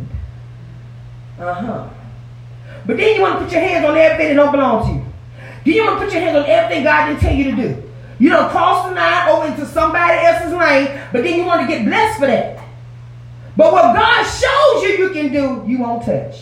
Uh-huh. 1.40 1.90
But 2.86 2.98
then 2.98 3.16
you 3.16 3.22
want 3.22 3.40
to 3.40 3.46
put 3.46 3.52
your 3.52 3.62
hands 3.62 3.86
on 3.86 3.98
everything 3.98 4.36
that 4.36 4.42
don't 4.42 4.52
belong 4.52 4.88
to 4.88 4.94
you. 4.94 5.06
Then 5.66 5.74
you 5.74 5.86
want 5.86 6.00
to 6.00 6.06
put 6.06 6.14
your 6.14 6.22
hands 6.22 6.38
on 6.38 6.46
everything 6.46 6.84
God 6.84 7.08
didn't 7.08 7.20
tell 7.22 7.36
you 7.36 7.44
to 7.46 7.56
do. 7.56 7.84
You 8.20 8.30
don't 8.30 8.50
cross 8.50 8.88
the 8.88 8.96
line 8.96 9.30
over 9.30 9.48
into 9.48 9.66
somebody 9.66 10.18
else's 10.20 10.54
lane, 10.54 11.02
but 11.12 11.24
then 11.24 11.38
you 11.38 11.46
want 11.46 11.62
to 11.62 11.68
get 11.68 11.86
blessed 11.86 12.20
for 12.20 12.28
that. 12.28 12.65
But 13.58 13.72
what 13.72 13.96
God 13.96 14.24
shows 14.24 14.84
you 14.84 14.90
you 14.98 15.10
can 15.12 15.32
do, 15.32 15.64
you 15.70 15.80
won't 15.80 16.04
touch. 16.06 16.42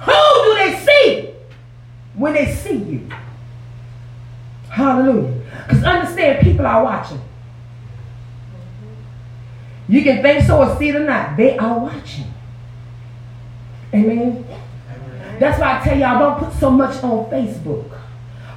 Who 0.00 0.12
do 0.44 0.54
they 0.56 0.78
see 0.84 1.34
when 2.14 2.34
they 2.34 2.52
see 2.52 2.76
you? 2.76 3.08
Hallelujah. 4.68 5.40
Because 5.66 5.84
understand, 5.84 6.42
people 6.42 6.66
are 6.66 6.82
watching. 6.82 7.20
You 9.86 10.02
can 10.02 10.22
think 10.22 10.44
so 10.44 10.58
or 10.58 10.76
see 10.76 10.88
it 10.88 10.96
or 10.96 11.04
not. 11.04 11.36
They 11.36 11.56
are 11.56 11.78
watching. 11.78 12.26
Amen. 13.94 14.44
That's 15.38 15.60
why 15.60 15.78
I 15.78 15.84
tell 15.84 15.98
y'all 15.98 16.18
don't 16.18 16.38
put 16.38 16.58
so 16.58 16.70
much 16.70 17.02
on 17.02 17.30
Facebook 17.30 17.98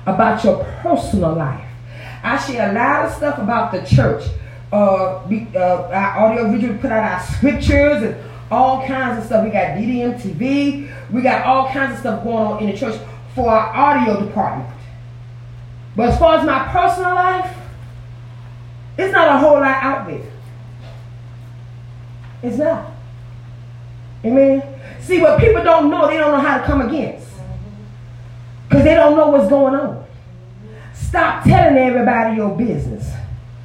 about 0.06 0.44
your 0.44 0.64
personal 0.82 1.36
life. 1.36 1.66
I 2.24 2.38
share 2.38 2.72
a 2.72 2.74
lot 2.74 3.06
of 3.06 3.14
stuff 3.14 3.38
about 3.38 3.72
the 3.72 3.82
church. 3.84 4.24
Uh, 4.72 5.22
we, 5.30 5.48
uh, 5.56 5.90
our 5.90 6.26
audio 6.26 6.52
visual 6.52 6.78
put 6.78 6.92
out 6.92 7.04
our 7.04 7.22
scriptures 7.22 8.04
and 8.04 8.16
all 8.52 8.86
kinds 8.86 9.20
of 9.20 9.26
stuff. 9.26 9.46
We 9.46 9.52
got 9.52 9.78
DDM 9.78 10.20
TV. 10.22 10.92
We 11.12 11.22
got 11.22 11.46
all 11.46 11.70
kinds 11.70 11.94
of 11.94 12.00
stuff 12.00 12.24
going 12.24 12.38
on 12.38 12.64
in 12.64 12.72
the 12.72 12.78
church 12.78 13.00
for 13.34 13.50
our 13.50 13.74
audio 13.76 14.26
department. 14.26 14.74
But 15.96 16.10
as 16.10 16.20
far 16.20 16.38
as 16.38 16.46
my 16.46 16.68
personal 16.68 17.16
life, 17.16 17.56
it's 18.98 19.14
not 19.14 19.36
a 19.36 19.40
whole 19.40 19.56
lot 19.56 19.84
out 19.84 20.08
there. 20.08 20.32
It's 22.44 22.58
not. 22.58 22.92
Amen. 24.26 24.62
See, 25.02 25.22
what 25.22 25.40
people 25.40 25.64
don't 25.64 25.90
know, 25.90 26.08
they 26.08 26.18
don't 26.18 26.32
know 26.32 26.40
how 26.40 26.58
to 26.58 26.64
come 26.66 26.82
against. 26.82 27.28
Because 28.68 28.84
they 28.84 28.96
don't 28.96 29.16
know 29.16 29.30
what's 29.30 29.50
going 29.50 29.76
on. 29.76 30.06
Stop 30.94 31.44
telling 31.44 31.78
everybody 31.78 32.36
your 32.36 32.56
business. 32.58 33.10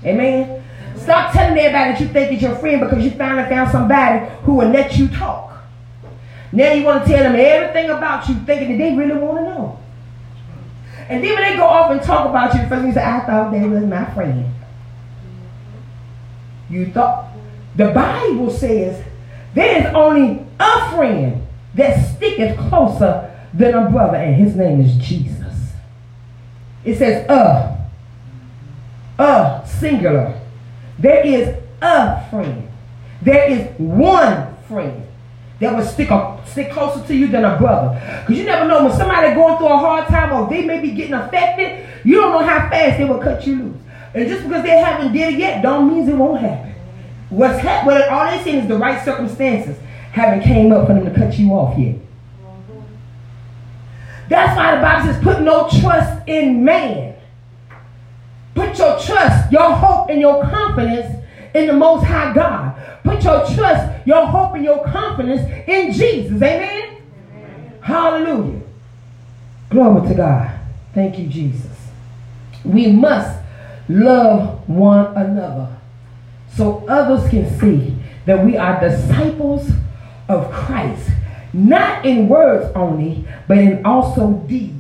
Amen. 0.05 0.62
Stop 1.03 1.33
telling 1.33 1.59
everybody 1.59 1.93
that 1.93 2.01
you 2.01 2.09
think 2.09 2.33
is 2.33 2.43
your 2.43 2.55
friend 2.57 2.81
because 2.81 3.05
you 3.05 3.11
finally 3.13 3.49
found 3.49 3.71
somebody 3.71 4.25
who 4.45 4.55
will 4.55 4.69
let 4.69 4.97
you 4.97 5.09
talk. 5.09 5.63
Now 6.53 6.73
you 6.73 6.85
want 6.85 7.05
to 7.05 7.11
tell 7.11 7.23
them 7.25 7.35
everything 7.35 7.91
about 7.91 8.29
you 8.29 8.35
thinking 8.47 8.79
that 8.79 8.79
they 8.79 8.95
really 8.95 9.19
want 9.19 9.39
to 9.39 9.43
know. 9.43 9.79
And 11.09 11.25
then 11.25 11.35
when 11.35 11.43
they 11.43 11.57
go 11.57 11.65
off 11.65 11.91
and 11.91 12.01
talk 12.03 12.29
about 12.29 12.55
you, 12.55 12.67
first 12.69 12.87
you 12.87 12.93
say, 12.93 13.03
I 13.03 13.21
thought 13.27 13.51
they 13.51 13.67
was 13.67 13.85
my 13.85 14.05
friend. 14.15 14.55
You 16.71 16.93
thought. 16.93 17.31
The 17.75 17.89
Bible 17.89 18.51
says 18.51 19.03
there 19.55 19.81
is 19.81 19.95
only 19.95 20.45
a 20.61 20.91
friend 20.91 21.47
that 21.75 22.15
sticketh 22.15 22.59
closer 22.69 23.35
than 23.55 23.75
a 23.75 23.91
brother, 23.91 24.17
and 24.17 24.37
his 24.37 24.55
name 24.55 24.81
is 24.81 24.95
Jesus. 24.97 25.73
It 26.85 26.97
says, 26.97 27.29
uh, 27.29 27.79
uh, 29.19 29.65
singular. 29.65 30.42
There 30.99 31.25
is 31.27 31.57
a 31.81 32.29
friend. 32.31 32.69
There 33.23 33.51
is 33.51 33.69
one 33.79 34.57
friend 34.69 35.07
that 35.61 35.77
will 35.77 35.85
stick, 35.85 36.11
a, 36.11 36.43
stick 36.47 36.73
closer 36.73 37.07
to 37.07 37.15
you 37.15 37.29
than 37.29 37.45
a 37.45 37.57
brother. 37.57 37.95
Because 38.21 38.39
you 38.39 38.45
never 38.45 38.67
know 38.67 38.85
when 38.85 38.93
somebody 38.93 39.35
going 39.35 39.57
through 39.59 39.69
a 39.69 39.79
hard 39.79 40.09
time 40.09 40.33
or 40.33 40.49
they 40.49 40.65
may 40.65 40.81
be 40.81 40.91
getting 40.91 41.15
affected, 41.15 41.89
you 42.05 42.17
don't 42.17 42.33
know 42.33 42.45
how 42.47 42.69
fast 42.69 42.99
they 42.99 43.05
will 43.05 43.21
cut 43.21 43.47
you 43.47 43.57
loose. 43.57 43.77
And 44.15 44.29
just 44.29 44.43
because 44.43 44.63
they 44.63 44.79
haven't 44.79 45.13
did 45.13 45.35
it 45.35 45.39
yet, 45.39 45.63
don't 45.63 45.89
mean 45.89 46.09
it 46.09 46.15
won't 46.15 46.41
happen. 46.41 46.75
What's 47.31 47.61
ha- 47.61 47.83
what 47.85 48.09
all 48.09 48.31
they 48.31 48.43
saying 48.45 48.59
is 48.59 48.69
the 48.69 48.77
right 48.77 49.03
circumstances 49.05 49.79
haven't 50.13 50.43
came 50.43 50.73
up 50.73 50.87
for 50.87 50.95
them 50.95 51.05
to 51.05 51.15
cut 51.15 51.39
you 51.39 51.53
off 51.53 51.79
yet. 51.79 51.97
That's 54.29 54.57
why 54.57 54.75
the 54.77 54.83
Bible 54.83 55.13
says, 55.13 55.23
put 55.23 55.41
no 55.43 55.69
trust 55.81 56.29
in 56.29 56.65
man. 56.65 57.12
Put 58.55 58.79
your 58.79 58.99
trust, 58.99 59.51
your 59.53 59.73
hope, 59.73 60.11
and 60.11 60.21
your 60.21 60.43
confidence 60.43 61.25
in 61.55 61.67
the 61.67 61.73
Most 61.73 62.05
High 62.05 62.33
God. 62.35 62.75
Put 63.03 63.23
your 63.25 63.47
trust, 63.55 64.07
your 64.07 64.27
hope, 64.27 64.55
and 64.55 64.65
your 64.65 64.85
confidence 64.85 65.43
in 65.67 65.93
Jesus. 65.93 66.37
Amen? 66.37 67.03
Amen. 67.35 67.73
Hallelujah. 67.81 68.61
Glory 69.71 70.09
to 70.09 70.15
God. 70.15 70.61
Thank 70.95 71.19
you, 71.19 71.27
Jesus. 71.27 71.71
We 72.65 72.93
must 72.93 73.39
love 73.89 74.69
one 74.69 75.17
another 75.17 75.77
so 76.55 76.85
others 76.89 77.29
can 77.31 77.59
see 77.59 77.97
that 78.27 78.45
we 78.45 78.57
are 78.57 78.81
disciples 78.81 79.71
of 80.29 80.51
Christ, 80.53 81.11
not 81.53 82.05
in 82.05 82.29
words 82.29 82.71
only, 82.77 83.27
but 83.49 83.59
in 83.59 83.85
also 83.85 84.33
deeds. 84.47 84.77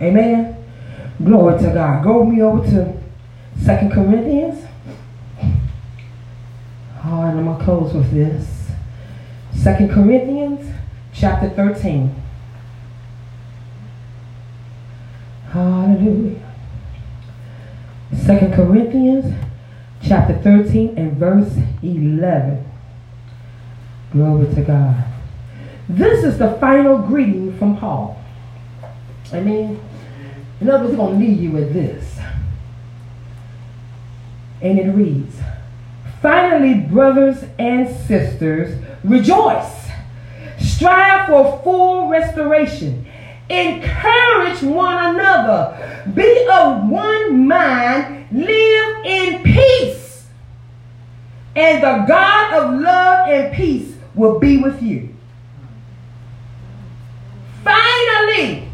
Amen. 0.00 0.56
Glory 1.24 1.58
to 1.58 1.70
God. 1.70 2.02
Go 2.02 2.24
me 2.24 2.40
over 2.42 2.64
to 2.70 3.00
Second 3.62 3.92
Corinthians. 3.92 4.64
Oh, 7.04 7.22
and 7.22 7.38
I'm 7.38 7.44
going 7.44 7.58
to 7.58 7.64
close 7.64 7.92
with 7.92 8.10
this. 8.12 8.70
Second 9.54 9.90
Corinthians 9.90 10.74
chapter 11.12 11.50
13. 11.50 12.14
Hallelujah. 15.50 16.40
Second 18.16 18.54
Corinthians 18.54 19.34
chapter 20.02 20.38
13 20.38 20.96
and 20.96 21.16
verse 21.16 21.54
11. 21.82 22.64
Glory 24.12 24.54
to 24.54 24.62
God. 24.62 25.04
This 25.88 26.24
is 26.24 26.38
the 26.38 26.52
final 26.60 26.98
greeting 26.98 27.58
from 27.58 27.76
Paul. 27.76 28.22
Amen. 29.32 29.80
In 30.60 30.68
other 30.68 30.84
words, 30.84 30.96
going 30.96 31.18
to 31.18 31.26
leave 31.26 31.40
you 31.40 31.50
with 31.52 31.72
this. 31.72 32.18
And 34.60 34.78
it 34.78 34.90
reads, 34.90 35.36
Finally, 36.20 36.74
brothers 36.74 37.44
and 37.58 37.88
sisters, 38.06 38.78
rejoice. 39.02 39.88
Strive 40.58 41.28
for 41.28 41.60
full 41.64 42.08
restoration. 42.08 43.06
Encourage 43.48 44.62
one 44.62 45.14
another. 45.14 46.04
Be 46.14 46.46
of 46.50 46.88
one 46.88 47.48
mind. 47.48 48.26
Live 48.30 49.04
in 49.04 49.42
peace. 49.42 50.26
And 51.56 51.82
the 51.82 52.04
God 52.06 52.52
of 52.52 52.80
love 52.80 53.28
and 53.28 53.54
peace 53.54 53.96
will 54.14 54.38
be 54.38 54.58
with 54.58 54.82
you. 54.82 55.14
Finally, 57.64 58.69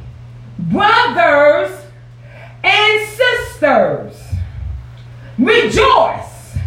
brothers 0.70 1.78
and 2.62 3.08
sisters, 3.08 4.22
rejoice. 5.38 6.58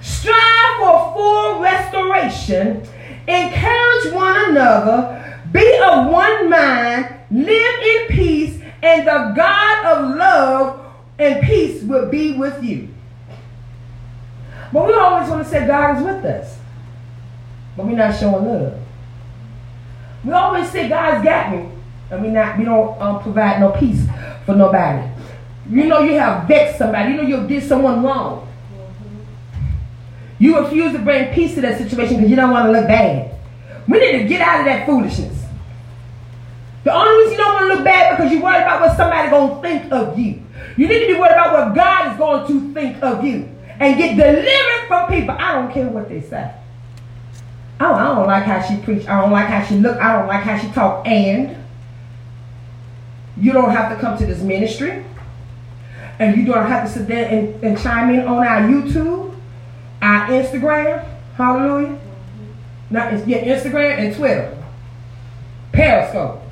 Strive 0.00 0.78
for 0.78 1.12
full 1.14 1.60
restoration. 1.60 2.86
Encourage 3.26 4.12
one 4.12 4.50
another. 4.50 5.40
Be 5.52 5.78
of 5.78 6.10
one 6.10 6.50
mind. 6.50 7.14
Live 7.30 7.82
in 7.82 8.06
peace. 8.08 8.60
And 8.82 9.06
the 9.06 9.32
God 9.34 9.86
of 9.86 10.16
love 10.16 10.92
and 11.18 11.42
peace 11.44 11.82
will 11.82 12.08
be 12.10 12.36
with 12.36 12.62
you. 12.62 12.88
But 14.72 14.86
we 14.86 14.94
always 14.94 15.28
want 15.30 15.44
to 15.44 15.50
say 15.50 15.66
God 15.66 15.96
is 15.96 16.02
with 16.02 16.24
us. 16.24 16.58
But 17.76 17.86
we're 17.86 17.96
not 17.96 18.18
showing 18.18 18.44
love. 18.44 18.78
We 20.24 20.32
always 20.32 20.70
say 20.70 20.88
God's 20.88 21.24
got 21.24 21.52
me. 21.52 21.73
And 22.14 22.22
we 22.22 22.30
not 22.30 22.58
we 22.58 22.64
don't 22.64 23.00
um, 23.00 23.22
provide 23.22 23.60
no 23.60 23.70
peace 23.72 24.06
for 24.46 24.54
nobody. 24.54 25.08
You 25.68 25.86
know 25.86 26.00
you 26.00 26.14
have 26.14 26.46
vexed 26.46 26.78
somebody. 26.78 27.12
You 27.12 27.16
know 27.16 27.22
you 27.22 27.46
did 27.46 27.64
someone 27.64 28.02
wrong. 28.02 28.48
You 30.38 30.58
refuse 30.58 30.92
to 30.92 30.98
bring 30.98 31.32
peace 31.34 31.54
to 31.54 31.60
that 31.62 31.78
situation 31.78 32.16
because 32.16 32.30
you 32.30 32.36
don't 32.36 32.50
want 32.50 32.66
to 32.66 32.72
look 32.72 32.86
bad. 32.86 33.34
We 33.88 33.98
need 33.98 34.22
to 34.22 34.24
get 34.24 34.40
out 34.40 34.60
of 34.60 34.66
that 34.66 34.86
foolishness. 34.86 35.44
The 36.84 36.94
only 36.94 37.16
reason 37.18 37.32
you 37.32 37.38
don't 37.38 37.54
want 37.54 37.70
to 37.70 37.74
look 37.74 37.84
bad 37.84 38.16
because 38.16 38.32
you're 38.32 38.42
worried 38.42 38.62
about 38.62 38.80
what 38.80 38.96
somebody's 38.96 39.30
going 39.30 39.54
to 39.54 39.62
think 39.62 39.92
of 39.92 40.18
you. 40.18 40.42
You 40.76 40.88
need 40.88 41.06
to 41.06 41.14
be 41.14 41.18
worried 41.18 41.32
about 41.32 41.52
what 41.52 41.74
God 41.74 42.12
is 42.12 42.18
going 42.18 42.46
to 42.46 42.74
think 42.74 43.02
of 43.02 43.24
you. 43.24 43.48
And 43.80 43.98
get 43.98 44.16
delivered 44.16 44.86
from 44.86 45.10
people. 45.10 45.34
I 45.38 45.54
don't 45.54 45.72
care 45.72 45.88
what 45.88 46.08
they 46.08 46.20
say. 46.20 46.54
I 47.80 47.84
don't, 47.84 47.94
I 47.94 48.14
don't 48.14 48.26
like 48.26 48.44
how 48.44 48.62
she 48.62 48.76
preach. 48.82 49.06
I 49.08 49.20
don't 49.20 49.32
like 49.32 49.46
how 49.46 49.64
she 49.64 49.76
look. 49.76 49.98
I 49.98 50.12
don't 50.12 50.28
like 50.28 50.42
how 50.42 50.58
she 50.58 50.68
talk. 50.68 51.06
And 51.06 51.56
you 53.36 53.52
don't 53.52 53.70
have 53.70 53.94
to 53.94 54.00
come 54.00 54.16
to 54.18 54.26
this 54.26 54.40
ministry. 54.40 55.04
And 56.18 56.36
you 56.36 56.44
don't 56.44 56.66
have 56.66 56.86
to 56.86 56.92
sit 56.92 57.08
there 57.08 57.28
and, 57.28 57.62
and 57.64 57.78
chime 57.78 58.14
in 58.14 58.20
on 58.20 58.46
our 58.46 58.60
YouTube, 58.68 59.34
our 60.00 60.28
Instagram. 60.28 61.04
Hallelujah. 61.36 61.98
Not 62.90 63.26
yeah, 63.26 63.42
Instagram 63.44 63.98
and 63.98 64.14
Twitter. 64.14 64.64
Periscope. 65.72 66.42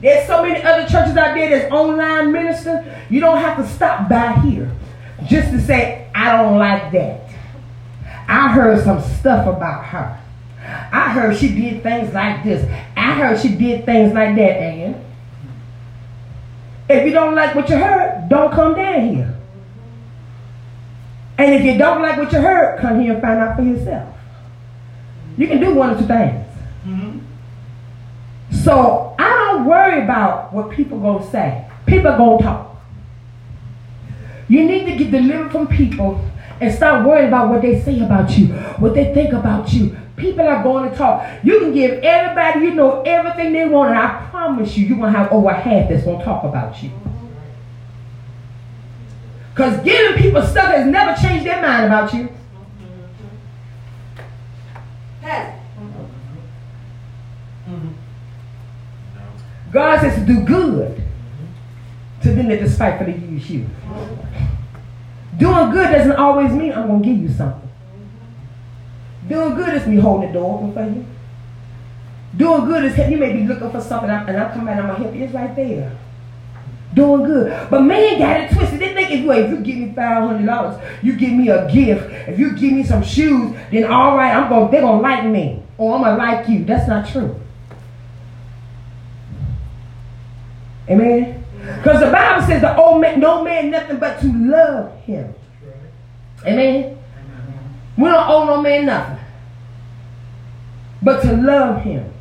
There's 0.00 0.26
so 0.28 0.42
many 0.42 0.62
other 0.62 0.82
churches 0.82 1.16
out 1.16 1.34
there 1.34 1.50
that's 1.50 1.72
online 1.72 2.30
minister. 2.30 3.02
You 3.10 3.20
don't 3.20 3.38
have 3.38 3.56
to 3.56 3.66
stop 3.66 4.08
by 4.08 4.34
here 4.40 4.70
just 5.26 5.50
to 5.50 5.60
say, 5.60 6.08
I 6.14 6.36
don't 6.36 6.58
like 6.58 6.92
that. 6.92 7.28
I 8.28 8.52
heard 8.52 8.84
some 8.84 9.00
stuff 9.00 9.46
about 9.46 9.84
her. 9.86 10.20
I 10.92 11.10
heard 11.12 11.36
she 11.36 11.48
did 11.48 11.82
things 11.82 12.12
like 12.12 12.44
this. 12.44 12.68
I 12.96 13.14
heard 13.14 13.40
she 13.40 13.54
did 13.56 13.84
things 13.84 14.12
like 14.12 14.34
that, 14.36 14.60
and 14.60 15.05
if 16.88 17.06
you 17.06 17.12
don't 17.12 17.34
like 17.34 17.54
what 17.54 17.68
you 17.68 17.76
heard, 17.76 18.28
don't 18.28 18.52
come 18.52 18.74
down 18.74 19.08
here. 19.08 19.34
And 21.38 21.54
if 21.54 21.62
you 21.62 21.76
don't 21.76 22.00
like 22.00 22.16
what 22.16 22.32
you 22.32 22.40
heard, 22.40 22.78
come 22.80 23.00
here 23.00 23.12
and 23.14 23.22
find 23.22 23.38
out 23.38 23.56
for 23.56 23.62
yourself. 23.62 24.14
You 25.36 25.46
can 25.46 25.60
do 25.60 25.74
one 25.74 25.90
or 25.90 25.98
two 25.98 26.06
things. 26.06 26.46
Mm-hmm. 26.86 27.18
So 28.52 29.14
I 29.18 29.28
don't 29.28 29.66
worry 29.66 30.02
about 30.02 30.52
what 30.52 30.70
people 30.70 30.98
gonna 30.98 31.28
say. 31.30 31.68
People 31.86 32.16
gonna 32.16 32.42
talk. 32.42 32.76
You 34.48 34.64
need 34.64 34.86
to 34.86 34.96
get 34.96 35.10
delivered 35.10 35.50
from 35.50 35.66
people 35.66 36.24
and 36.60 36.72
stop 36.72 37.04
worrying 37.04 37.28
about 37.28 37.50
what 37.50 37.62
they 37.62 37.80
say 37.82 38.00
about 38.00 38.30
you, 38.38 38.46
what 38.78 38.94
they 38.94 39.12
think 39.12 39.32
about 39.32 39.72
you. 39.72 39.96
People 40.16 40.46
are 40.46 40.62
going 40.62 40.90
to 40.90 40.96
talk. 40.96 41.26
You 41.44 41.60
can 41.60 41.74
give 41.74 42.02
everybody 42.02 42.66
you 42.66 42.74
know 42.74 43.02
everything 43.02 43.52
they 43.52 43.66
want, 43.68 43.90
and 43.90 43.98
I 43.98 44.26
promise 44.30 44.76
you, 44.76 44.86
you're 44.86 44.98
going 44.98 45.12
to 45.12 45.18
have 45.18 45.30
over 45.30 45.52
half 45.52 45.88
that's 45.90 46.04
going 46.04 46.18
to 46.18 46.24
talk 46.24 46.44
about 46.44 46.82
you. 46.82 46.90
Because 49.50 49.82
giving 49.84 50.22
people 50.22 50.42
stuff 50.42 50.66
has 50.66 50.86
never 50.86 51.20
changed 51.20 51.46
their 51.46 51.60
mind 51.60 51.86
about 51.86 52.12
you. 52.12 52.30
God 59.72 60.00
says 60.00 60.14
to 60.14 60.24
do 60.24 60.42
good 60.44 61.02
to 62.22 62.32
them 62.32 62.48
that 62.48 62.60
despitefully 62.60 63.18
use 63.18 63.50
you. 63.50 63.66
Doing 65.36 65.70
good 65.70 65.92
doesn't 65.92 66.16
always 66.16 66.52
mean 66.52 66.72
I'm 66.72 66.86
going 66.86 67.02
to 67.02 67.08
give 67.08 67.18
you 67.18 67.28
something. 67.28 67.65
Doing 69.28 69.54
good 69.54 69.74
is 69.74 69.86
me 69.86 69.96
holding 69.96 70.28
the 70.28 70.34
door 70.34 70.54
open 70.54 70.72
for 70.72 70.84
you. 70.84 71.04
Doing 72.36 72.64
good 72.66 72.84
is 72.84 73.10
you 73.10 73.16
may 73.16 73.32
be 73.32 73.46
looking 73.46 73.70
for 73.70 73.80
something 73.80 74.10
and 74.10 74.36
I'm 74.36 74.52
coming 74.52 74.68
and 74.68 74.80
I'm 74.80 74.86
going 74.86 74.96
to 74.96 75.02
help 75.02 75.14
you. 75.14 75.24
It's 75.24 75.32
right 75.34 75.54
there. 75.56 75.96
Doing 76.94 77.24
good. 77.24 77.70
But 77.70 77.82
man 77.82 78.18
got 78.18 78.40
it 78.40 78.54
twisted. 78.54 78.80
They 78.80 78.94
think 78.94 79.10
if 79.10 79.20
you, 79.20 79.32
if 79.32 79.50
you 79.50 79.56
give 79.58 79.76
me 79.76 79.94
$500, 79.94 81.02
you 81.02 81.16
give 81.16 81.32
me 81.32 81.48
a 81.48 81.70
gift. 81.70 82.10
If 82.28 82.38
you 82.38 82.56
give 82.56 82.72
me 82.72 82.84
some 82.84 83.02
shoes, 83.02 83.56
then 83.70 83.84
all 83.84 84.16
right, 84.16 84.34
I'm 84.34 84.48
gonna 84.48 84.70
they're 84.70 84.82
going 84.82 84.98
to 84.98 85.02
like 85.02 85.24
me. 85.24 85.62
Oh, 85.78 85.88
or 85.88 85.94
I'm 85.96 86.02
going 86.02 86.16
to 86.16 86.22
like 86.22 86.48
you. 86.48 86.64
That's 86.64 86.88
not 86.88 87.08
true. 87.08 87.38
Amen. 90.88 91.44
Because 91.58 92.00
the 92.00 92.10
Bible 92.10 92.46
says 92.46 92.60
the 92.60 92.76
old 92.76 93.00
man, 93.00 93.18
no 93.18 93.42
man 93.42 93.70
nothing 93.70 93.98
but 93.98 94.20
to 94.20 94.32
love 94.32 95.00
him. 95.00 95.34
Amen. 96.46 96.96
We 97.96 98.04
don't 98.04 98.28
owe 98.28 98.44
no 98.44 98.62
man 98.62 98.86
nothing. 98.86 99.18
But 101.02 101.22
to 101.22 101.36
love 101.36 101.82
him. 101.82 102.12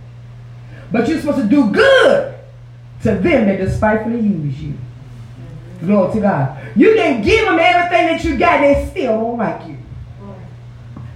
But 0.91 1.07
you're 1.07 1.19
supposed 1.19 1.41
to 1.41 1.47
do 1.47 1.71
good 1.71 2.35
to 3.03 3.11
them 3.11 3.47
that 3.47 3.57
despitefully 3.57 4.19
use 4.19 4.61
you. 4.61 4.73
Glory 5.81 6.13
to 6.13 6.21
God. 6.21 6.57
You 6.75 6.95
can 6.95 7.21
give 7.21 7.45
them 7.45 7.59
everything 7.59 8.07
that 8.07 8.23
you 8.23 8.37
got, 8.37 8.63
and 8.63 8.75
they 8.75 8.89
still 8.89 9.19
don't 9.19 9.37
like 9.37 9.67
you. 9.67 9.77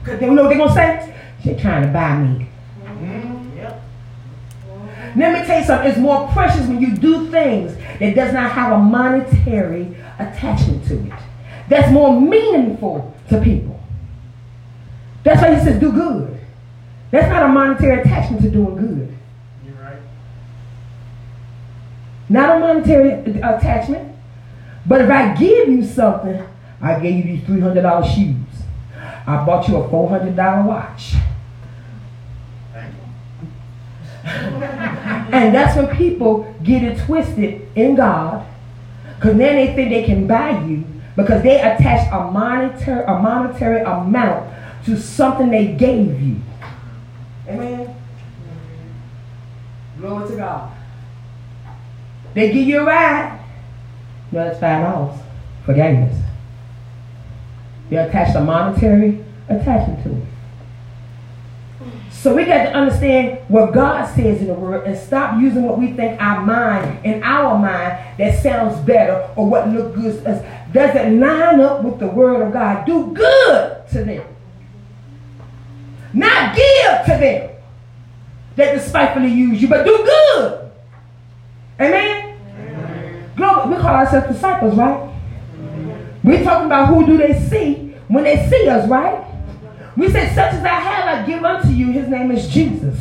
Because 0.03 0.19
they 0.19 0.29
know 0.29 0.43
what 0.43 0.49
they're 0.49 0.57
going 0.57 0.69
to 0.69 0.75
say? 0.75 1.15
They're 1.43 1.59
trying 1.59 1.83
to 1.83 1.89
buy 1.89 2.17
me. 2.17 2.49
Let 5.15 5.39
me 5.39 5.45
tell 5.45 5.59
you 5.59 5.65
something. 5.65 5.89
It's 5.89 5.97
more 5.97 6.27
precious 6.27 6.67
when 6.67 6.81
you 6.81 6.95
do 6.95 7.31
things 7.31 7.75
that 7.99 8.15
does 8.15 8.33
not 8.33 8.51
have 8.51 8.73
a 8.73 8.77
monetary 8.77 9.95
attachment 10.19 10.85
to 10.87 10.95
it. 10.95 11.19
That's 11.67 11.91
more 11.91 12.19
meaningful 12.19 13.15
to 13.29 13.41
people. 13.41 13.78
That's 15.29 15.43
why 15.43 15.53
he 15.53 15.63
says 15.63 15.79
do 15.79 15.91
good. 15.91 16.39
That's 17.11 17.29
not 17.29 17.43
a 17.43 17.47
monetary 17.49 18.01
attachment 18.01 18.41
to 18.41 18.49
doing 18.49 18.75
good. 18.77 19.15
You're 19.63 19.75
right. 19.75 20.01
Not 22.27 22.57
a 22.57 22.59
monetary 22.59 23.11
attachment. 23.39 24.15
But 24.87 25.01
if 25.01 25.09
I 25.11 25.35
give 25.35 25.67
you 25.69 25.85
something, 25.85 26.43
I 26.81 26.99
gave 26.99 27.23
you 27.23 27.37
these 27.37 27.43
$300 27.43 28.15
shoes. 28.15 28.63
I 29.27 29.45
bought 29.45 29.67
you 29.67 29.75
a 29.75 29.87
$400 29.87 30.65
watch. 30.65 31.13
and 34.23 35.53
that's 35.53 35.77
when 35.77 35.95
people 35.95 36.55
get 36.63 36.83
it 36.83 37.05
twisted 37.05 37.67
in 37.75 37.93
God. 37.93 38.47
Because 39.15 39.37
then 39.37 39.57
they 39.57 39.75
think 39.75 39.91
they 39.91 40.05
can 40.05 40.25
buy 40.25 40.59
you 40.65 40.85
because 41.15 41.43
they 41.43 41.59
attach 41.59 42.11
a 42.11 42.31
monetary, 42.31 43.03
a 43.03 43.19
monetary 43.19 43.81
amount 43.81 44.55
to 44.89 45.01
something 45.01 45.49
they 45.49 45.67
gave 45.73 46.21
you. 46.21 46.41
Amen. 47.47 47.95
Glory 49.99 50.29
to 50.29 50.35
God. 50.35 50.71
They 52.33 52.51
give 52.51 52.67
you 52.67 52.81
a 52.81 52.85
ride. 52.85 53.39
No, 54.31 54.45
that's 54.45 54.59
five 54.59 54.83
dollars 54.83 55.19
for 55.65 55.73
gas. 55.73 56.15
They 57.89 57.97
attach 57.97 58.35
a 58.35 58.41
monetary 58.41 59.23
attachment 59.47 60.03
to 60.03 60.15
it. 60.15 60.23
So 62.11 62.35
we 62.35 62.45
got 62.45 62.63
to 62.63 62.73
understand 62.73 63.39
what 63.47 63.73
God 63.73 64.05
says 64.13 64.41
in 64.41 64.47
the 64.47 64.53
word 64.53 64.85
and 64.85 64.97
stop 64.97 65.39
using 65.39 65.63
what 65.63 65.79
we 65.79 65.93
think 65.93 66.21
our 66.21 66.45
mind 66.45 67.05
in 67.05 67.23
our 67.23 67.57
mind 67.57 67.97
that 68.17 68.43
sounds 68.43 68.77
better 68.85 69.29
or 69.35 69.49
what 69.49 69.69
looks 69.69 69.95
good 69.97 70.23
to 70.23 70.31
us 70.31 70.73
doesn't 70.73 71.19
line 71.19 71.61
up 71.61 71.83
with 71.83 71.97
the 71.99 72.07
word 72.07 72.45
of 72.45 72.51
God. 72.51 72.85
Do 72.85 73.11
good 73.13 73.87
to 73.91 74.03
them. 74.03 74.23
Not 76.13 76.55
give 76.55 77.05
to 77.05 77.11
them 77.19 77.49
that 78.55 78.73
despitefully 78.73 79.29
use 79.29 79.61
you, 79.61 79.67
but 79.67 79.85
do 79.85 79.97
good. 79.97 80.71
Amen? 81.79 82.37
Amen. 82.57 83.69
we 83.69 83.75
call 83.77 83.95
ourselves 83.95 84.27
disciples, 84.27 84.75
right? 84.75 85.09
We're 86.23 86.43
talking 86.43 86.65
about 86.65 86.89
who 86.89 87.05
do 87.05 87.17
they 87.17 87.39
see 87.47 87.95
when 88.07 88.25
they 88.25 88.47
see 88.49 88.67
us, 88.67 88.87
right? 88.89 89.25
We 89.95 90.09
said, 90.09 90.33
such 90.33 90.53
as 90.53 90.63
I 90.63 90.67
have, 90.67 91.19
I 91.19 91.25
give 91.25 91.43
unto 91.43 91.69
you. 91.69 91.91
His 91.91 92.07
name 92.07 92.31
is 92.31 92.47
Jesus. 92.47 92.97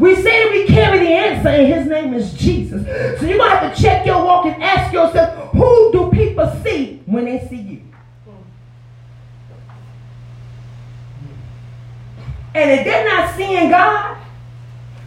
We 0.00 0.16
say 0.16 0.44
that 0.44 0.50
we 0.50 0.66
carry 0.66 0.98
the 0.98 1.12
answer, 1.12 1.48
and 1.48 1.72
his 1.72 1.86
name 1.86 2.12
is 2.12 2.32
Jesus. 2.34 2.84
So 3.20 3.26
you're 3.26 3.38
going 3.38 3.50
to 3.50 3.56
have 3.56 3.74
to 3.74 3.82
check 3.82 4.04
your 4.04 4.24
walk 4.24 4.46
and 4.46 4.60
ask 4.62 4.92
yourself, 4.92 5.52
who 5.52 5.92
do 5.92 6.10
people 6.10 6.50
see 6.64 7.02
when 7.06 7.26
they 7.26 7.46
see 7.48 7.56
you? 7.56 7.82
And 12.54 12.70
if 12.70 12.84
they're 12.84 13.04
not 13.04 13.36
seeing 13.36 13.70
God, 13.70 14.16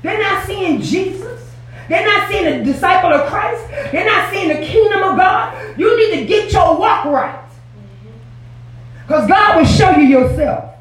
they're 0.02 0.20
not 0.20 0.46
seeing 0.46 0.82
Jesus, 0.82 1.52
they're 1.90 2.06
not 2.06 2.30
seeing 2.30 2.46
the 2.46 2.72
disciple 2.72 3.12
of 3.12 3.30
Christ, 3.30 3.68
they're 3.92 4.06
not 4.06 4.32
seeing 4.32 4.50
the 4.50 4.66
kingdom 4.66 5.04
of 5.04 5.18
God, 5.18 5.80
you 5.80 5.98
need 5.98 6.22
to 6.22 6.26
get 6.26 6.52
your 6.52 6.78
walk 6.78 7.06
right. 7.06 7.44
Because 9.06 9.28
God 9.28 9.58
will 9.58 9.66
show 9.66 9.92
you 9.92 10.06
yourself. 10.06 10.74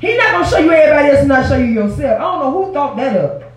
He's 0.00 0.16
not 0.16 0.32
going 0.32 0.44
to 0.44 0.50
show 0.50 0.58
you 0.58 0.70
everybody 0.70 1.08
else 1.08 1.18
and 1.18 1.28
not 1.28 1.48
show 1.48 1.58
you 1.58 1.66
yourself. 1.66 2.20
I 2.20 2.22
don't 2.22 2.40
know 2.40 2.64
who 2.64 2.72
thought 2.72 2.96
that 2.96 3.16
up. 3.16 3.52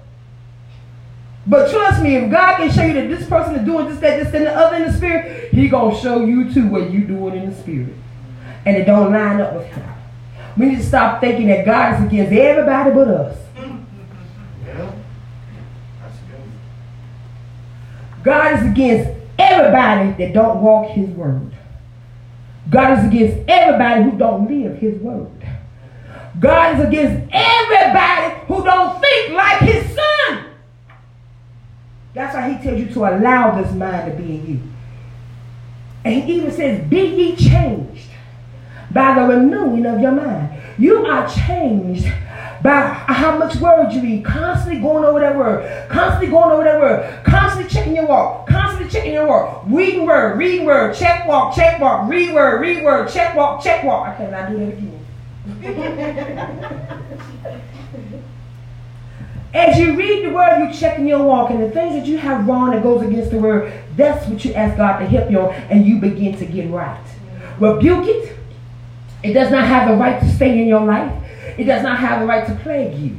But 1.45 1.71
trust 1.71 2.01
me, 2.01 2.15
if 2.15 2.31
God 2.31 2.57
can 2.57 2.71
show 2.71 2.83
you 2.83 2.93
that 2.93 3.09
this 3.09 3.27
person 3.27 3.55
is 3.55 3.65
doing 3.65 3.87
this, 3.87 3.99
that, 3.99 4.23
this, 4.23 4.33
and 4.33 4.45
the 4.45 4.55
other 4.55 4.77
in 4.77 4.91
the 4.91 4.93
spirit, 4.93 5.53
he 5.53 5.69
to 5.69 5.95
show 6.01 6.25
you 6.25 6.53
too 6.53 6.67
what 6.67 6.89
you 6.89 7.01
doing 7.01 7.35
in 7.35 7.49
the 7.49 7.55
spirit. 7.55 7.93
And 8.65 8.77
it 8.77 8.85
don't 8.85 9.11
line 9.11 9.41
up 9.41 9.53
with 9.55 9.67
him. 9.67 9.92
We 10.57 10.67
need 10.67 10.75
to 10.77 10.83
stop 10.83 11.19
thinking 11.19 11.47
that 11.47 11.65
God 11.65 11.95
is 11.95 12.07
against 12.07 12.31
everybody 12.31 12.91
but 12.91 13.07
us. 13.07 13.37
God 18.23 18.53
is 18.59 18.71
against 18.71 19.19
everybody 19.37 20.11
that 20.23 20.33
don't 20.33 20.61
walk 20.61 20.91
his 20.91 21.09
word. 21.09 21.51
God 22.69 22.99
is 22.99 23.05
against 23.05 23.49
everybody 23.49 24.03
who 24.03 24.17
don't 24.17 24.49
live 24.49 24.77
his 24.77 24.95
word. 25.01 25.29
God 26.39 26.79
is 26.79 26.85
against 26.85 27.29
everybody 27.31 28.39
who 28.47 28.63
don't 28.63 29.01
think 29.01 29.33
like 29.33 29.59
his 29.59 29.95
son. 29.95 30.45
That's 32.13 32.35
why 32.35 32.53
he 32.53 32.63
tells 32.63 32.79
you 32.79 32.93
to 32.93 32.99
allow 32.99 33.61
this 33.61 33.73
mind 33.73 34.11
to 34.11 34.17
be 34.17 34.35
in 34.35 34.47
you. 34.47 34.61
And 36.05 36.23
he 36.23 36.37
even 36.37 36.51
says, 36.51 36.87
be 36.89 37.01
ye 37.01 37.35
changed 37.35 38.09
by 38.93 39.15
the 39.15 39.21
renewing 39.35 39.85
of 39.85 39.99
your 39.99 40.11
mind. 40.11 40.61
You 40.77 41.05
are 41.05 41.27
changed 41.27 42.05
by 42.63 42.81
how 43.07 43.37
much 43.37 43.57
word 43.57 43.91
you 43.91 44.01
read, 44.01 44.23
constantly 44.23 44.81
going 44.81 45.03
over 45.03 45.19
that 45.19 45.35
word, 45.35 45.89
constantly 45.89 46.29
going 46.29 46.51
over 46.51 46.63
that 46.63 46.79
word, 46.79 47.23
constantly 47.25 47.69
checking 47.69 47.95
your 47.95 48.07
walk, 48.07 48.47
constantly 48.47 48.89
checking 48.89 49.13
your 49.13 49.27
walk, 49.27 49.63
reading 49.67 50.05
word, 50.05 50.37
reading 50.37 50.65
word, 50.65 50.95
check 50.95 51.27
walk, 51.27 51.55
check 51.55 51.81
walk, 51.81 52.09
read 52.09 52.33
word, 52.33 52.61
read 52.61 52.83
word, 52.83 53.09
check 53.09 53.35
walk, 53.35 53.61
check 53.61 53.83
walk. 53.83 54.07
I 54.07 54.15
cannot 54.15 54.49
do 54.49 54.59
that 54.59 54.69
again. 54.69 54.99
As 59.53 59.77
you 59.77 59.95
read 59.95 60.25
the 60.25 60.31
word, 60.31 60.65
you 60.65 60.73
checking 60.73 61.07
your 61.07 61.21
walk, 61.23 61.51
and 61.51 61.61
the 61.61 61.69
things 61.69 61.93
that 61.93 62.07
you 62.07 62.17
have 62.17 62.47
wrong 62.47 62.71
that 62.71 62.81
goes 62.81 63.05
against 63.05 63.29
the 63.29 63.37
word, 63.37 63.71
that's 63.95 64.27
what 64.27 64.43
you 64.43 64.53
ask 64.53 64.77
God 64.77 64.97
to 64.97 65.05
help 65.05 65.29
you 65.29 65.41
on, 65.41 65.53
and 65.53 65.85
you 65.85 65.99
begin 65.99 66.35
to 66.37 66.45
get 66.45 66.71
right. 66.71 67.05
Rebuke 67.59 68.07
it. 68.07 68.37
It 69.23 69.33
does 69.33 69.51
not 69.51 69.65
have 69.65 69.89
the 69.89 69.95
right 69.95 70.19
to 70.19 70.29
stay 70.29 70.61
in 70.61 70.67
your 70.67 70.85
life. 70.85 71.11
It 71.57 71.63
does 71.63 71.83
not 71.83 71.99
have 71.99 72.19
the 72.19 72.25
right 72.25 72.45
to 72.45 72.55
plague 72.55 72.97
you. 72.97 73.17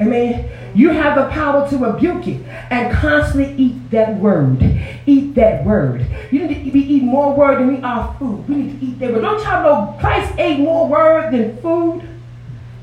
Amen. 0.00 0.48
You 0.74 0.90
have 0.90 1.16
the 1.16 1.28
power 1.32 1.68
to 1.70 1.78
rebuke 1.78 2.26
it 2.26 2.42
and 2.70 2.92
constantly 2.92 3.54
eat 3.56 3.90
that 3.90 4.16
word. 4.16 4.60
Eat 5.06 5.34
that 5.34 5.64
word. 5.64 6.04
You 6.32 6.46
need 6.46 6.64
to 6.64 6.70
be 6.70 6.80
eating 6.80 7.08
more 7.08 7.34
word 7.34 7.60
than 7.60 7.68
we 7.68 7.80
are 7.82 8.14
food. 8.18 8.48
We 8.48 8.56
need 8.56 8.80
to 8.80 8.86
eat 8.86 8.98
that 8.98 9.12
word. 9.12 9.22
Don't 9.22 9.42
y'all 9.42 9.62
know 9.62 10.00
Christ 10.00 10.32
ate 10.38 10.58
more 10.58 10.88
word 10.88 11.32
than 11.32 11.56
food? 11.58 12.02